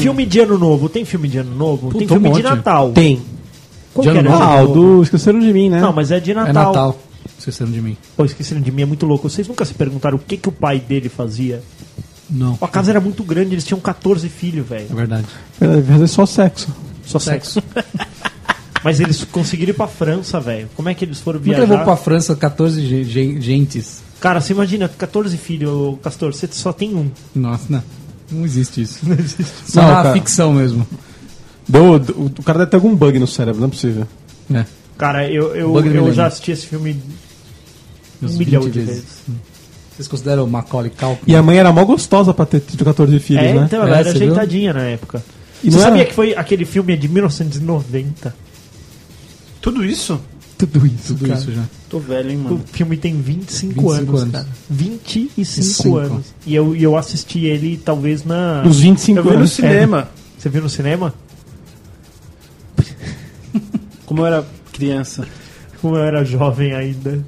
[0.00, 1.90] filme de ano novo, tem filme de ano novo?
[1.90, 2.56] tem Puta, um filme de monte.
[2.56, 2.92] Natal.
[2.92, 3.22] Tem.
[3.92, 4.52] Qual De que ano era novo?
[4.52, 5.80] Ah, o do Esqueceram de Mim, né?
[5.80, 6.50] Não, mas é de Natal.
[6.50, 6.98] É Natal.
[7.38, 7.96] Esquecendo de mim.
[8.16, 9.28] Pô, esqueceram de mim, é muito louco.
[9.28, 11.62] Vocês nunca se perguntaram o que, que o pai dele fazia?
[12.30, 12.58] Não.
[12.60, 14.86] A casa era muito grande, eles tinham 14 filhos, velho.
[14.90, 15.26] É verdade.
[15.60, 16.68] Vai fazer só sexo.
[17.04, 17.62] Só sexo.
[18.82, 20.68] Mas eles conseguiram ir pra França, velho.
[20.76, 21.62] Como é que eles foram Nunca viajar?
[21.70, 24.00] levou pra França 14 ge- gen- gentes.
[24.20, 27.10] Cara, você imagina, 14 filhos, Castor, você só tem um.
[27.34, 27.82] Nossa, não.
[28.30, 29.00] Não existe isso.
[29.06, 29.44] Não existe.
[29.66, 30.12] Só Não, na cara.
[30.14, 30.86] ficção mesmo.
[31.68, 34.06] Deu, o, o cara deve ter algum bug no cérebro, não é possível.
[34.52, 34.64] É.
[34.96, 36.12] Cara, eu, eu, Bug eu milênio.
[36.14, 36.96] já assisti esse filme
[38.22, 39.04] um milhão 20 de vezes.
[39.94, 41.22] Vocês consideram o Macaulay Culkin?
[41.26, 43.64] E a mãe era mó gostosa pra ter tido 14 filhos, É, né?
[43.66, 44.28] então ela É, era você viu?
[44.32, 45.24] ajeitadinha na época.
[45.64, 48.34] E Você não sabia era- que foi aquele filme é de 1990?
[49.60, 50.20] Tudo isso?
[50.58, 51.38] Tudo isso, Tudo cara.
[51.40, 51.62] isso já.
[51.88, 52.60] Tô velho, hein, O mano.
[52.72, 54.32] filme tem 25, 25 anos, anos.
[54.32, 54.46] cara.
[54.70, 55.96] 25 Cinco.
[55.98, 56.26] anos.
[56.46, 58.62] E eu, e eu assisti ele talvez na.
[58.62, 59.52] Dos 25 Eu vi no anos.
[59.52, 60.08] cinema.
[60.38, 61.12] Você viu no cinema?
[64.04, 65.26] Como eu era criança.
[65.80, 67.24] Como eu era jovem ainda.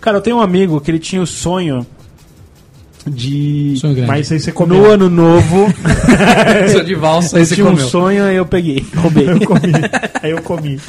[0.00, 1.86] Cara, eu tenho um amigo que ele tinha o sonho
[3.06, 3.74] de.
[3.78, 4.08] Sonho grande.
[4.08, 4.90] Mas aí você No comeu.
[4.90, 5.66] ano novo,
[6.72, 7.88] Sou de valsa, aí ele você tinha um comeu.
[7.88, 9.28] sonho e eu peguei, roubei.
[9.28, 9.72] Eu comi.
[10.22, 10.80] Aí eu comi.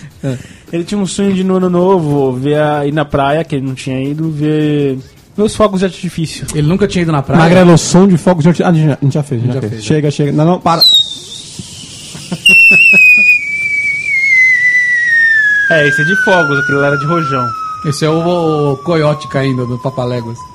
[0.72, 3.66] Ele tinha um sonho de no ano novo ver a, ir na praia, que ele
[3.66, 5.00] não tinha ido, ver
[5.38, 6.46] meus fogos de artifício.
[6.54, 7.42] Ele nunca tinha ido na praia.
[7.42, 8.66] Magrelo, som de fogos de artifício.
[8.68, 9.72] Ah, a gente já- a gente já fez, a gente já, Já fez.
[9.74, 9.88] fez, já.
[9.96, 10.32] Chega, chega.
[10.34, 10.82] Não, não, para.
[15.72, 17.48] É, esse é de fogos, aquele lá era de rojão.
[17.86, 20.38] Esse é o, o coiote caindo do Papaléguas.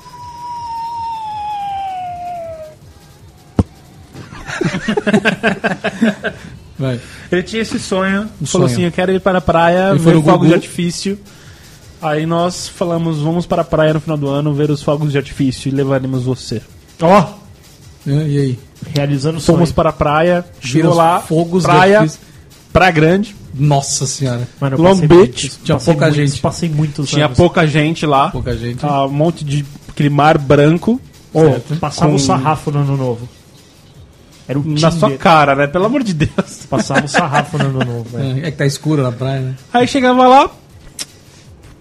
[6.77, 6.99] Vai.
[7.31, 8.77] Ele tinha esse sonho, Um falou sonho.
[8.77, 10.47] assim: Eu quero ir para a praia, Ele ver fogos Gugu.
[10.47, 11.17] de artifício.
[12.01, 15.17] Aí nós falamos: Vamos para a praia no final do ano ver os fogos de
[15.17, 16.61] artifício e levaremos você.
[17.01, 17.19] Ó,
[18.07, 18.59] É, E aí?
[18.93, 19.57] realizando o sonho.
[19.57, 22.07] Fomos para a praia, chegou lá, fogos de praia,
[22.71, 24.47] praia grande, Nossa senhora.
[24.59, 25.13] Mano, Long Beach.
[25.13, 26.41] muitos- Tinha pouca muitos- gente.
[26.41, 27.37] Passei muitos tinha anos.
[27.37, 28.85] pouca gente lá, Pouca gente.
[28.85, 30.99] ah, um monte de aquele mar branco
[31.31, 31.75] Certo.
[31.77, 33.29] passava Com- o sarrafo no ano novo.
[34.47, 34.91] Era o na Tinder.
[34.93, 35.67] sua cara, né?
[35.67, 36.65] Pelo amor de Deus.
[36.69, 38.43] Passava o sarrafo no ano novo, velho.
[38.43, 39.55] É, é que tá escuro na praia, né?
[39.73, 40.49] Aí chegava lá,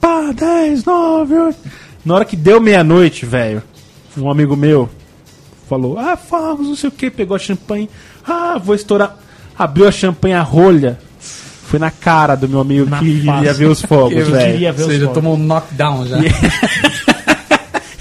[0.01, 1.59] pá, 10, 9, 8.
[2.05, 3.63] Na hora que deu meia-noite, velho,
[4.17, 4.89] um amigo meu
[5.69, 7.89] falou: Ah, fogos, não sei o que, pegou a champanhe,
[8.27, 9.17] ah, vou estourar.
[9.59, 10.99] Abriu a champanhe a rolha.
[11.75, 13.39] Foi na cara do meu amigo Na que face.
[13.41, 14.53] iria ver os fogos, Eu velho.
[14.53, 15.15] queria Ou ver os seja, fogos.
[15.15, 16.19] tomou um knockdown já.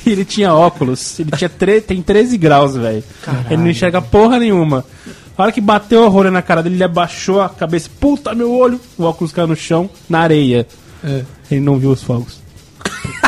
[0.06, 3.04] E ele tinha óculos, ele tinha tre tem 13 graus, velho.
[3.50, 4.86] Ele não enxerga porra nenhuma.
[5.36, 8.54] A hora que bateu a rolha na cara dele, ele abaixou a cabeça, puta meu
[8.54, 10.68] olho, o óculos caiu no chão, na areia.
[11.04, 11.24] É.
[11.50, 12.40] Ele não viu os fogos.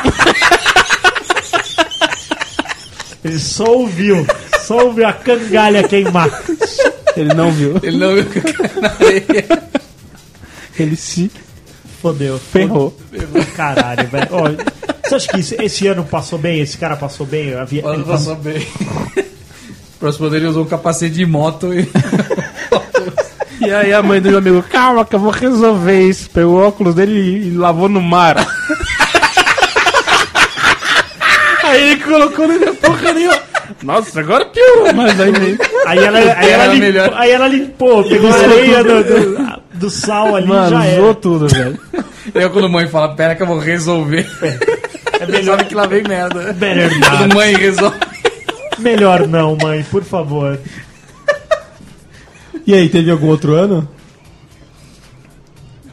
[3.24, 4.28] Ele só ouviu.
[4.62, 6.30] Só ouviu a cangalha queimar.
[7.18, 7.80] Ele não viu.
[7.82, 8.26] Ele não viu
[8.80, 9.64] na areia.
[10.78, 11.32] Ele se
[12.02, 12.38] Fodeu.
[12.40, 12.96] ferrou.
[13.56, 14.28] Caralho, velho.
[14.32, 14.44] Ó,
[15.04, 16.60] você acha que esse, esse ano passou bem?
[16.60, 17.54] Esse cara passou bem?
[17.56, 18.66] Havia- ele Passou bem.
[20.00, 21.90] Próximo dele usou um capacete de moto e.
[23.62, 26.30] E aí a mãe do meu amigo, calma que eu vou resolver isso.
[26.30, 28.36] Pegou o óculos dele e, e lavou no mar.
[31.64, 33.40] aí ele colocou no meu porra nenhuma.
[33.82, 34.94] Nossa, agora piorou.
[34.94, 35.32] Mas aí.
[35.88, 37.14] Aí ela, aí, ela Era limpou, melhor.
[37.16, 41.14] aí ela limpou, pegou a areia do, do, do sal ali Mano, já era.
[41.16, 41.80] tudo, velho.
[42.34, 44.28] Eu quando mãe fala, pera que eu vou resolver.
[45.20, 46.52] É melhor, Sabe que lá vem merda.
[46.54, 47.36] better Quando not.
[47.36, 47.98] mãe resolve.
[48.80, 50.60] melhor não, mãe, por favor.
[52.66, 53.88] E aí, teve algum outro ano?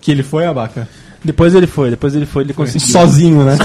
[0.00, 0.88] Que ele foi, Abaca?
[1.22, 2.88] Depois ele foi, depois ele foi, ele conseguiu.
[2.88, 3.56] Sozinho, né?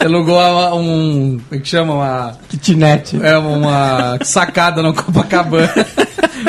[0.00, 1.38] Alugou uma- um.
[1.38, 1.94] Como é que chama?
[1.94, 2.36] Uma.
[2.48, 3.16] Kitnet.
[3.22, 5.72] É uma sacada no Copacabana.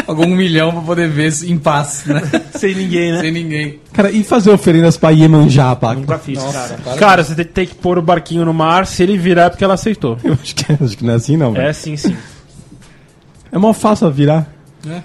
[0.05, 2.21] Pagou um milhão pra poder ver em paz, né?
[2.55, 3.21] Sem ninguém, né?
[3.21, 3.79] Sem ninguém.
[3.91, 5.99] Cara, e fazer oferendas pra Iemanjá, Abaca?
[5.99, 6.77] Nunca fiz, cara.
[6.97, 9.73] Cara, você tem- que pôr o barquinho no mar, se ele virar é porque ela
[9.75, 10.17] aceitou.
[10.23, 11.67] Eu acho que, acho que não é assim, não, velho.
[11.67, 12.15] É sim, sim.
[13.51, 14.47] É mó fácil virar.
[14.87, 15.01] É,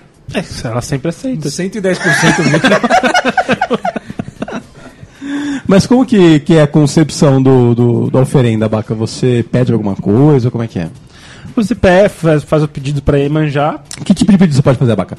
[0.64, 1.49] ela sempre aceita.
[1.49, 1.80] 110%
[2.45, 2.59] mesmo.
[5.66, 8.95] Mas como que, que é a concepção do, do, da oferenda, Abaca?
[8.95, 10.51] Você pede alguma coisa?
[10.51, 10.89] Como é que é?
[11.64, 13.80] Você pé, faz, faz o pedido pra Iemanjá.
[14.04, 15.16] Que tipo de pedido você pode fazer, Abaca?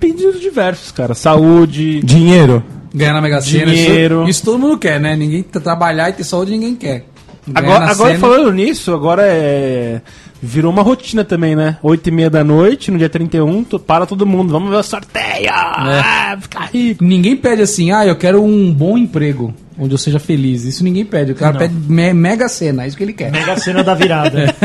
[0.00, 1.14] Pedidos diversos, cara.
[1.14, 2.62] Saúde, Dinheiro?
[2.94, 3.66] Ganhar na Mega Sena.
[3.66, 4.22] Dinheiro.
[4.22, 5.14] Isso, isso todo mundo quer, né?
[5.14, 7.04] Ninguém tra- trabalhar e ter saúde ninguém quer.
[7.46, 10.00] Ganhar Agora, agora falando nisso, agora é.
[10.42, 11.78] Virou uma rotina também, né?
[11.82, 14.82] 8 e meia da noite, no dia 31, tu, para todo mundo, vamos ver o
[14.82, 15.48] sorteio!
[15.50, 17.02] Ah, ficar rico!
[17.02, 20.64] Ninguém pede assim, ah, eu quero um bom emprego, onde eu seja feliz.
[20.64, 21.32] Isso ninguém pede.
[21.32, 23.30] O cara pede me- Mega Sena, é isso que ele quer.
[23.30, 24.54] Mega cena da virada.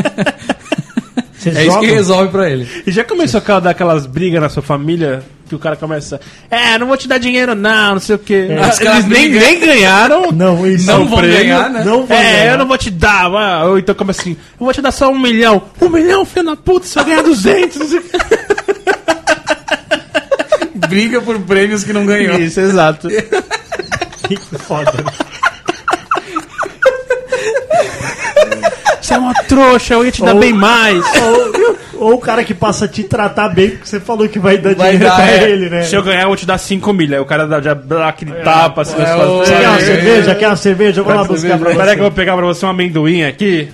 [1.37, 2.67] Vocês É isso que resolve pra ele.
[2.85, 5.23] E já começou a dar aquelas brigas na sua família?
[5.49, 6.21] Que o cara começa.
[6.51, 8.47] É, não vou te dar dinheiro, não, não sei o quê.
[8.57, 10.31] Os Eles caras nem, nem ganharam.
[10.31, 11.37] Não, isso Não é vão prêmio.
[11.39, 11.83] ganhar, né?
[11.83, 12.51] Não vão É, ganhar.
[12.53, 13.25] eu não vou te dar.
[13.25, 15.63] ah, Ou então começa assim, eu vou te dar só um milhão.
[15.81, 17.75] Um milhão, filho da puta, você vai ganhar 200.
[17.79, 18.17] não sei o quê.
[20.87, 22.37] Briga por prêmios que não ganhou.
[22.39, 23.07] Isso, exato.
[24.37, 24.91] Que foda.
[29.01, 31.03] Você é uma trouxa, eu ia te dar Ou- bem mais.
[31.97, 34.57] Ou, ou o cara que passa a te tratar bem porque você falou que vai
[34.57, 35.49] dar Vai dinheiro dar, pra é.
[35.49, 35.83] ele, né?
[35.83, 37.11] Se eu ganhar, eu vou te dar 5 mil.
[37.13, 39.77] Aí o cara dá, já dá aquele tapa assim nas é suas Você quer uma
[39.77, 40.31] É, cerveja?
[40.31, 41.01] é, Quer uma cerveja?
[41.01, 41.93] Eu vou lá buscar pra Peraí você.
[41.95, 43.69] que eu vou pegar pra você um amendoim aqui.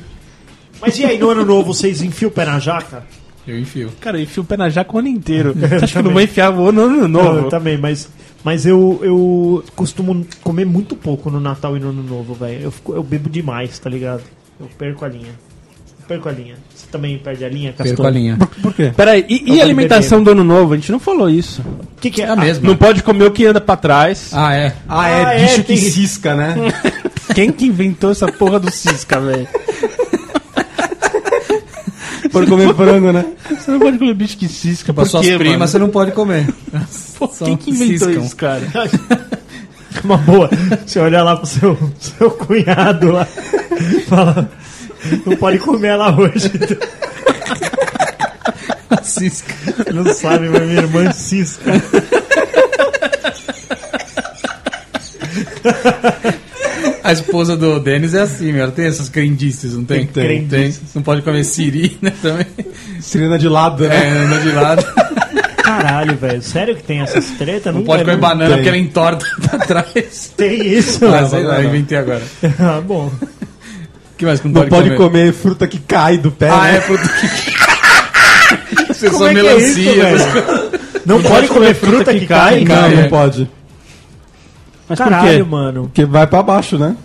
[0.81, 3.03] Mas e aí, no ano novo, vocês enfiam o pé na jaca?
[3.47, 3.91] Eu enfio.
[4.01, 5.53] Cara, eu enfio o pé na jaca o ano inteiro.
[5.57, 7.37] Você acha que eu não vou enfiar o ano, ano novo?
[7.45, 8.09] Eu também, mas,
[8.47, 12.61] Mas eu, eu costumo comer muito pouco no Natal e no Ano Novo, velho.
[12.61, 14.21] Eu, fico- eu bebo demais, tá ligado?
[14.57, 15.33] Eu perco a linha.
[15.99, 16.55] Eu perco a linha.
[16.73, 17.87] Você também perde a linha, Castor?
[17.97, 18.37] Perco a linha.
[18.61, 18.93] Por quê?
[18.95, 20.73] Peraí, e, e a alimentação do ano novo?
[20.73, 21.61] A gente não falou isso.
[21.61, 22.25] O que, que é?
[22.25, 22.65] É a mesma.
[22.69, 24.29] Não pode comer o que anda pra trás.
[24.31, 24.73] Ah, é.
[24.87, 26.55] Ah, é Ah, é, bicho que tem- cisca, né?
[27.35, 29.45] Quem que inventou essa porra do cisca, velho?
[32.39, 33.25] Por comer frango, né?
[33.49, 34.93] Você não pode comer bicho que cisca.
[34.93, 35.67] Pra Por suas quê, primas mano?
[35.67, 36.47] você não pode comer.
[37.17, 38.23] Pô, Quem que inventou ciscam.
[38.25, 38.61] isso, cara?
[40.03, 40.49] Uma boa.
[40.85, 43.27] Você olha lá pro seu, seu cunhado lá.
[44.07, 44.49] Fala.
[45.25, 46.51] Não pode comer ela hoje.
[49.03, 49.53] Cisca.
[49.77, 51.71] Você não sabe, mas minha irmã cisca.
[57.07, 58.63] A esposa do Denis é assim, meu.
[58.63, 60.05] Ela tem essas crendices, não tem?
[60.05, 60.81] Tem crendices.
[60.93, 62.11] Não pode comer siri, né?
[62.21, 62.45] Também.
[62.99, 63.95] Sirena de lado, né?
[63.95, 64.85] É, anda de lado.
[65.63, 66.41] Caralho, velho.
[66.41, 67.73] Sério que tem essas tretas?
[67.73, 68.55] Não pode comer banana tem.
[68.57, 70.33] porque ela entorta pra trás.
[70.35, 71.05] Tem isso.
[71.05, 71.69] Ah, sei lá, não.
[71.69, 72.21] inventei agora.
[72.59, 73.09] Ah, bom.
[73.21, 76.77] O que mais que não, Não pode comer fruta que cai do pé, Ah, né?
[76.77, 78.87] é, fruta que...
[78.93, 80.09] Você Como só é que é isso, melancia.
[80.09, 81.05] coisas.
[81.05, 82.59] Não pode comer fruta que cai?
[82.59, 83.07] Não, cai, não é.
[83.07, 83.49] pode.
[84.89, 85.13] Mas por quê?
[85.13, 85.83] Caralho, mano.
[85.83, 86.95] Porque vai pra baixo, né?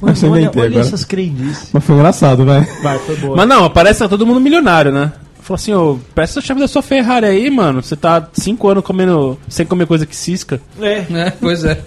[0.00, 0.86] Mano, Mas eu olha, inventei olha agora.
[0.86, 1.68] essas crendices.
[1.72, 2.62] Mas foi engraçado, vai.
[2.82, 3.36] Vai, foi boa.
[3.36, 5.12] Mas não, parece que tá todo mundo milionário, né?
[5.42, 7.82] Falou assim, ô, presta a chave da sua Ferrari aí, mano.
[7.82, 10.60] Você tá cinco anos comendo, sem comer coisa que cisca.
[10.80, 11.78] É, É, pois é.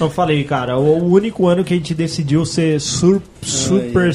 [0.00, 4.10] eu falei, cara, o, único ano que a gente decidiu ser sur, super...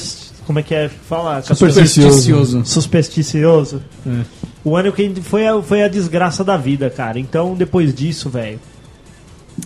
[0.48, 0.90] Como é que é?
[0.90, 1.72] Fala, Castor.
[1.72, 2.66] Supersticioso.
[2.66, 3.82] Supersticioso.
[4.06, 4.22] É.
[4.64, 7.20] O ano que a gente foi a, foi a desgraça da vida, cara.
[7.20, 8.60] Então, depois disso, velho,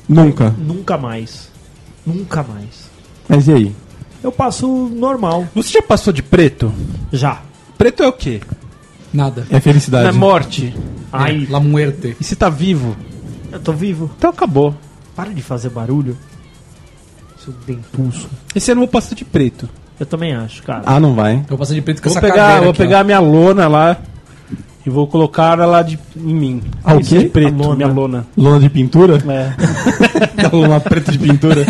[0.07, 0.53] Nunca.
[0.57, 1.49] nunca mais.
[2.05, 2.89] Nunca mais.
[3.27, 3.75] Mas e aí?
[4.23, 5.47] Eu passo normal.
[5.53, 6.73] Você já passou de preto?
[7.11, 7.41] Já.
[7.77, 8.41] Preto é o quê?
[9.13, 9.45] Nada.
[9.49, 10.03] É felicidade.
[10.05, 10.75] Não é morte.
[11.11, 12.17] Ai, La muerte.
[12.19, 12.95] E se tá vivo?
[13.51, 14.09] eu tô vivo.
[14.17, 14.75] Então acabou.
[15.15, 16.17] Para de fazer barulho.
[17.43, 18.27] Seu dentuço.
[18.55, 19.69] Esse ano eu vou passar de preto.
[19.99, 20.83] Eu também acho, cara.
[20.85, 21.35] Ah, não vai.
[21.37, 22.83] Eu vou passar de preto com Vou essa pegar, vou aqui, ó.
[22.85, 23.97] pegar a minha lona lá
[24.87, 26.61] e vou colocar ela de, em mim.
[26.81, 27.19] Ah, o quê?
[27.19, 27.75] de preto, lona.
[27.75, 28.25] minha lona.
[28.37, 29.21] Lona de pintura?
[29.27, 29.51] É.
[30.55, 31.65] Lona preta de pintura.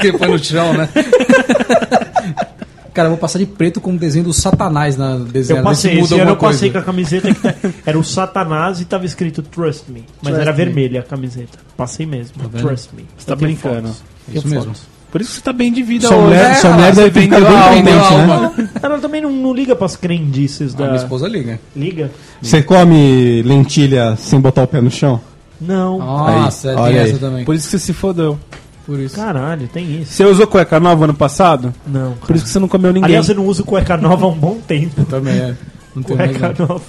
[0.00, 0.88] que põe no chão, né?
[2.94, 5.58] Cara, eu vou passar de preto com o desenho do Satanás na desenho.
[5.58, 7.54] Eu passei, esse ano eu passei com a camiseta que tá-
[7.84, 10.04] era o Satanás e tava escrito Trust Me.
[10.22, 10.56] Mas Trust era me.
[10.56, 11.58] vermelha a camiseta.
[11.76, 12.34] Passei mesmo.
[12.48, 12.62] vendo?
[12.62, 13.04] Trust Me.
[13.18, 13.88] Você tá brincando.
[13.88, 14.02] fotos.
[14.32, 14.64] Isso mesmo.
[14.66, 14.82] fotos.
[15.10, 16.26] Por isso que você tá bem de vida Sua hoje.
[16.26, 18.20] mulher, sua mulher deve ter ficado a- bem a contente, né?
[18.34, 18.52] alma.
[18.82, 20.84] Ela também não, não liga pras crendices A da.
[20.86, 21.58] minha esposa liga.
[21.74, 22.10] Liga?
[22.40, 25.20] Você come lentilha sem botar o pé no chão?
[25.60, 25.98] Não.
[25.98, 27.44] Nossa, Aí, tem olha essa também.
[27.44, 28.38] Por isso que você se fodeu.
[28.86, 29.14] Por isso.
[29.16, 30.12] Caralho, tem isso.
[30.12, 31.72] Você usou cueca nova ano passado?
[31.86, 32.12] Não.
[32.12, 33.04] Por isso que você não comeu ninguém.
[33.04, 35.04] Aliás, eu não uso cueca nova há um bom tempo.
[35.04, 35.54] Também é.
[35.94, 36.66] Não tem mais Cueca não.
[36.68, 36.82] nova.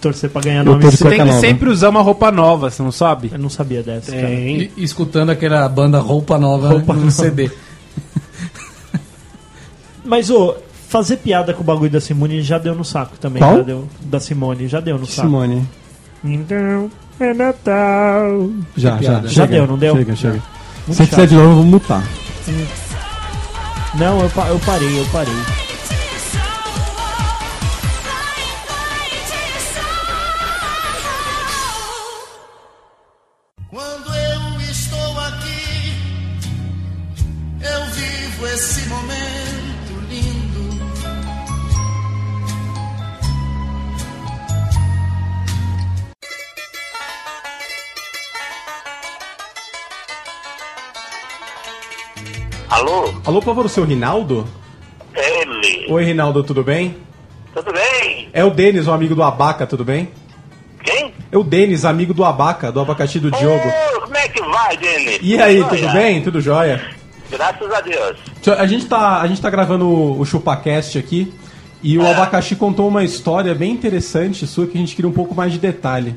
[0.00, 0.84] Torcer pra ganhar nome.
[0.84, 1.40] você tem que nova.
[1.40, 3.30] sempre usar uma roupa nova, você não sabe?
[3.32, 4.12] Eu não sabia dessa.
[4.12, 4.28] cara.
[4.30, 7.10] E, escutando aquela banda Roupa Nova Roupa no Nova.
[7.10, 7.50] CD.
[10.04, 10.54] Mas, ô,
[10.88, 13.42] fazer piada com o bagulho da Simone já deu no saco também.
[13.42, 13.56] Qual?
[13.56, 15.28] Já deu, da Simone, já deu no saco.
[15.28, 15.66] Simone.
[16.24, 18.50] Então, é Natal.
[18.76, 19.20] Já, já.
[19.22, 19.96] Já Chega, deu, não deu?
[19.96, 20.42] Chega, chega.
[20.86, 21.08] Muito Se chato.
[21.10, 22.04] fizer de novo, eu vou mutar.
[23.98, 25.34] Não, eu, pa- eu parei, eu parei.
[53.36, 53.40] Alô?
[53.40, 54.46] Por favor, o seu Rinaldo?
[55.14, 55.86] Ele.
[55.90, 56.96] Oi, Rinaldo, tudo bem?
[57.54, 58.28] Tudo bem?
[58.32, 60.10] É o Denis, o amigo do Abaca, tudo bem?
[60.82, 61.12] Quem?
[61.30, 63.70] É o Denis, amigo do Abaca, do abacaxi do Diogo.
[64.00, 65.18] Como é que vai, Denis?
[65.20, 66.22] E aí, Olha, tudo bem?
[66.22, 66.82] Tudo jóia?
[67.30, 68.16] Graças a Deus.
[68.58, 71.32] A gente tá, a gente tá gravando o, o ChupaCast aqui
[71.82, 75.34] e o Abacaxi contou uma história bem interessante sua que a gente queria um pouco
[75.34, 76.16] mais de detalhe.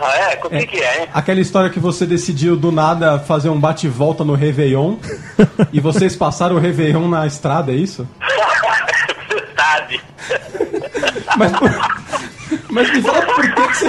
[0.00, 0.40] Ah, é?
[0.42, 1.08] O que, que é, hein?
[1.12, 4.96] Aquela história que você decidiu do nada fazer um bate-volta no Réveillon
[5.72, 8.08] e vocês passaram o Réveillon na estrada, é isso?
[9.28, 10.00] Verdade.
[11.36, 11.52] Mas,
[12.70, 13.86] mas me fala por que, que você.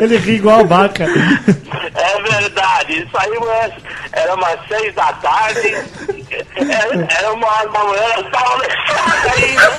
[0.02, 1.04] Ele ri igual a vaca.
[1.04, 3.08] É verdade.
[3.12, 3.48] Saímos,
[4.12, 5.74] era umas seis da tarde.
[6.56, 9.70] Era, era uma hora da manhã, eu tava na estrada ainda.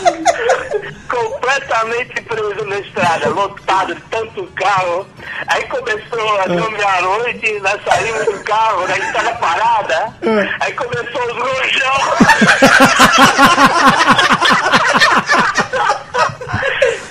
[1.08, 5.06] completamente preso na estrada, lotado de tanto carro.
[5.48, 6.48] Aí começou a é.
[6.48, 10.48] dormir à noite, nós saímos do carro, né, na estrada parada, é.
[10.60, 11.94] aí começou os rojão.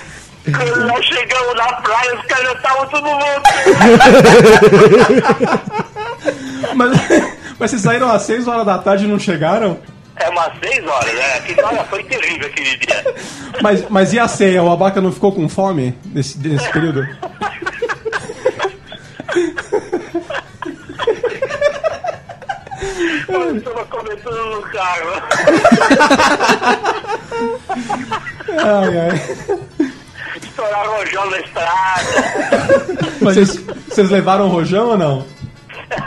[0.44, 3.42] Quando nós chegamos na praia, os caras já estavam tudo mundo.
[6.74, 6.90] mas,
[7.58, 9.78] mas vocês saíram às seis horas da tarde e não chegaram?
[10.20, 11.34] É umas seis horas, né?
[11.36, 13.14] Aquele, olha, foi terrível aquele dia.
[13.62, 14.62] Mas, mas e a ceia?
[14.62, 17.06] O abaca não ficou com fome nesse, nesse período?
[23.28, 25.10] Eu estava começando no carro.
[28.58, 29.36] Ai, ai.
[30.42, 32.10] Estourar rojão na estrada.
[33.20, 33.56] Mas vocês,
[33.88, 35.26] vocês levaram rojão ou não?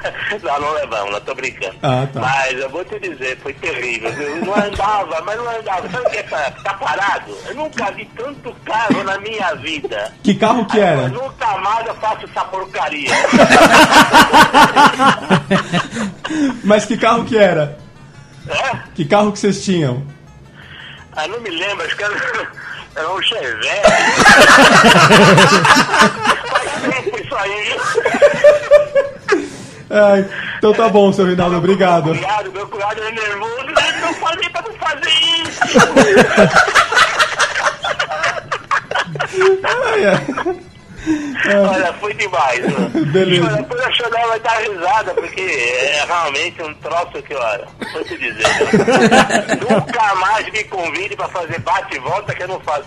[0.43, 1.75] Não, não levamos, não tô brincando.
[1.81, 2.19] Ah, tá.
[2.19, 4.09] Mas eu vou te dizer, foi terrível.
[4.11, 5.89] Eu não andava, mas não andava.
[5.89, 7.37] Sabe o que é ficar parado?
[7.47, 10.11] Eu nunca vi tanto carro na minha vida.
[10.23, 11.07] Que carro que Eu era?
[11.07, 13.09] nunca mais eu faço essa porcaria.
[16.63, 17.77] Mas que carro que era?
[18.49, 18.77] É?
[18.95, 20.03] Que carro que vocês tinham?
[21.15, 22.15] Ah, não me lembro, acho que era,
[22.95, 23.63] era um Chevette.
[26.49, 27.75] Faz tempo isso aí.
[29.93, 30.27] Ai,
[30.57, 32.09] então tá bom, seu Reinaldo, obrigado.
[32.09, 33.67] Obrigado, meu cunhado é nervoso.
[34.01, 35.11] Eu falei pra não fazer
[35.43, 35.61] isso.
[39.63, 40.72] Ai, ai.
[41.69, 42.59] Olha, foi demais.
[42.61, 42.89] mano.
[43.11, 43.45] Beleza.
[43.45, 48.03] Olha, Depois a Chanel vai dar risada, porque é realmente um troço que, olha, vou
[48.03, 48.43] te dizer.
[48.47, 49.57] né?
[49.69, 52.85] Nunca mais me convide pra fazer bate e volta que eu não faço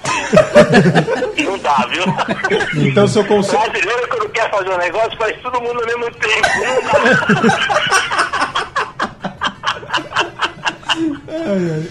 [1.34, 1.44] isso.
[1.44, 2.04] Não dá, viu?
[2.86, 3.70] Então, seu conselho.
[3.70, 6.48] Brasileiro, quando quer fazer um negócio, faz todo mundo ao mesmo tempo.
[6.64, 8.06] Não dá.
[11.28, 11.88] Ai, ai,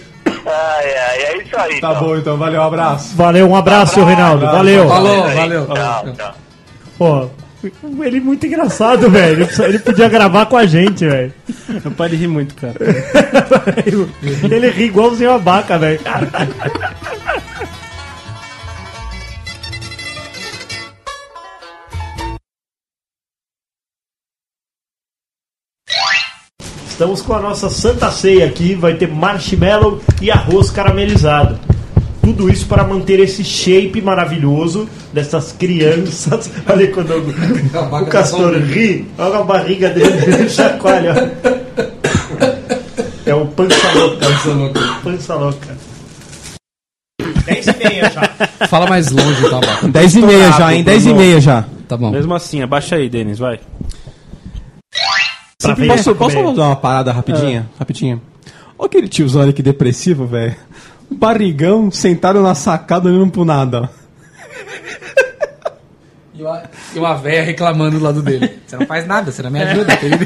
[0.52, 1.80] é isso aí.
[1.80, 2.04] Tá então.
[2.04, 3.16] bom, então, valeu, um abraço.
[3.16, 4.46] Valeu, um abraço, seu Reinaldo.
[4.46, 4.88] Valeu.
[4.88, 5.66] Falou, valeu.
[5.68, 6.36] Tchau, tchau.
[6.98, 7.30] Pô,
[8.04, 9.48] ele é muito engraçado, velho.
[9.64, 11.34] Ele podia gravar com a gente, velho.
[11.68, 12.76] Meu pai ele ri muito, cara.
[14.44, 16.00] Ele ri igualzinho a vaca, velho.
[26.96, 28.74] Estamos com a nossa Santa Ceia aqui.
[28.74, 31.60] Vai ter marshmallow e arroz caramelizado.
[32.22, 36.50] Tudo isso para manter esse shape maravilhoso dessas crianças.
[36.66, 41.34] Olha quando o, o castor ri, olha a barriga dele, chacoalha.
[43.26, 44.26] É o pança louca.
[45.04, 45.78] Pança louca.
[47.46, 48.68] 10 e meia já.
[48.70, 49.88] Fala mais longe, tá, Baca?
[49.90, 50.82] 10 e meia já, hein?
[50.82, 51.66] 10 e meia já.
[51.90, 52.12] Tá bom.
[52.12, 53.60] Mesmo assim, abaixa aí, Denis, vai.
[55.60, 57.70] Pra ver- Posso, posso dar uma parada rapidinha?
[57.80, 58.22] Rapidinha.
[58.78, 60.56] Olha aquele tiozão ali que depressivo, velho.
[61.10, 64.06] Um Barrigão sentado na sacada olhando pro nada, ó.
[66.34, 68.60] E uma, e uma véia reclamando do lado dele.
[68.68, 69.96] Você não faz nada, você não me ajuda.
[69.96, 70.26] querido.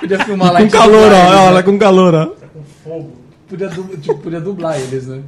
[0.00, 1.16] Podia filmar lá Com calor, ó.
[1.26, 1.62] eles, Olha né?
[1.62, 2.98] com calor, ó.
[3.46, 5.20] Podia, du- tipo, podia dublar eles, né?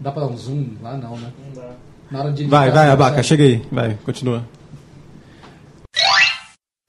[0.00, 0.68] Dá pra dar um zoom?
[0.82, 1.28] Lá não, né?
[1.46, 1.70] Não dá.
[2.10, 3.62] Na hora de Vai, vai, Abaca, chega aí.
[3.70, 4.44] Vai, continua.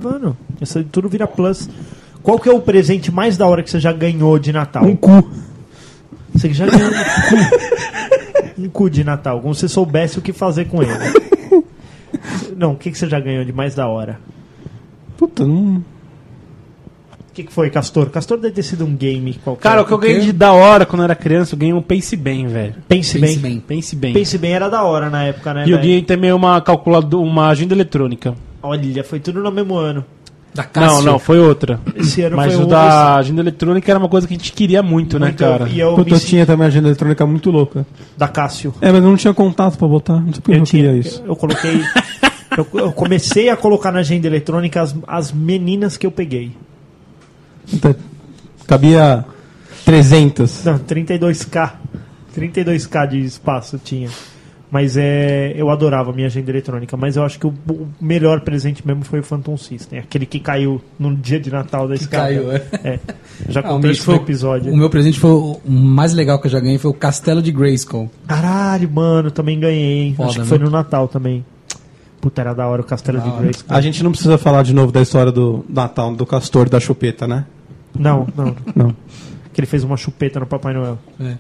[0.06, 1.68] Mano, isso aí tudo vira plus.
[2.22, 4.84] Qual que é o presente mais da hora que você já ganhou de Natal?
[4.84, 5.28] Um cu.
[6.32, 8.62] Você já ganhou um cu.
[8.62, 10.94] Um cu de Natal, como se você soubesse o que fazer com ele.
[12.56, 14.20] Não, o que, que você já ganhou de mais da hora?
[15.18, 15.84] Puta, não.
[17.36, 18.10] O que, que foi, Castor?
[18.10, 19.62] Castor deve ter sido um game qualquer.
[19.62, 21.82] Cara, o que eu ganhei de da hora quando eu era criança, eu ganhei um
[21.82, 22.76] Pense Bem, velho.
[22.88, 23.52] Pense, Pense bem.
[23.52, 23.60] bem.
[23.60, 24.14] Pense Bem.
[24.14, 25.66] Pense bem era da hora na época, né?
[25.68, 28.34] E eu ganhei também uma calculadora, uma agenda eletrônica.
[28.64, 30.06] Olha, foi tudo no mesmo ano.
[30.54, 31.00] Da Cássio.
[31.00, 31.78] Não, não, foi outra.
[31.94, 34.54] Esse ano Mas foi o um da agenda eletrônica era uma coisa que a gente
[34.54, 35.68] queria muito, né, Muito, cara?
[35.68, 37.86] E eu Puta, eu tinha também agenda eletrônica muito louca.
[38.18, 38.74] da Cássio.
[38.80, 40.22] É, mas eu não tinha contato pra botar.
[40.22, 41.22] Não sei por que eu, Eu, tinha, queria isso.
[41.28, 41.82] eu coloquei.
[42.58, 46.54] eu, eu comecei a colocar na agenda eletrônica as, as meninas que eu peguei.
[47.70, 47.96] Puta,
[48.68, 49.26] Cabia
[49.86, 50.64] 300.
[50.66, 51.72] Não, 32k.
[52.36, 54.10] 32k de espaço tinha.
[54.72, 56.98] Mas é, eu adorava a minha agenda eletrônica.
[56.98, 60.00] Mas eu acho que o, o melhor presente mesmo foi o Phantom System.
[60.00, 62.24] Aquele que caiu no dia de Natal da escada.
[62.26, 62.62] caiu, é.
[62.84, 63.00] É.
[63.48, 64.74] Já Ah, o contei meu isso foi episódio.
[64.74, 67.52] O meu presente foi o mais legal que eu já ganhei foi o Castelo de
[67.54, 68.10] Grayskull.
[68.28, 70.08] Caralho, mano, também ganhei.
[70.08, 70.14] hein?
[70.16, 70.50] Foda, acho que né?
[70.50, 71.46] foi no Natal também.
[72.20, 73.44] Puta, era da hora o Castelo Da de hora.
[73.44, 73.64] Grace.
[73.70, 77.26] A gente não precisa falar de novo da história do Natal, do castor da chupeta,
[77.28, 77.46] né?
[77.98, 78.56] Não, não.
[78.76, 78.96] Não.
[79.54, 80.98] Que ele fez uma chupeta no Papai Noel.
[81.20, 81.38] É.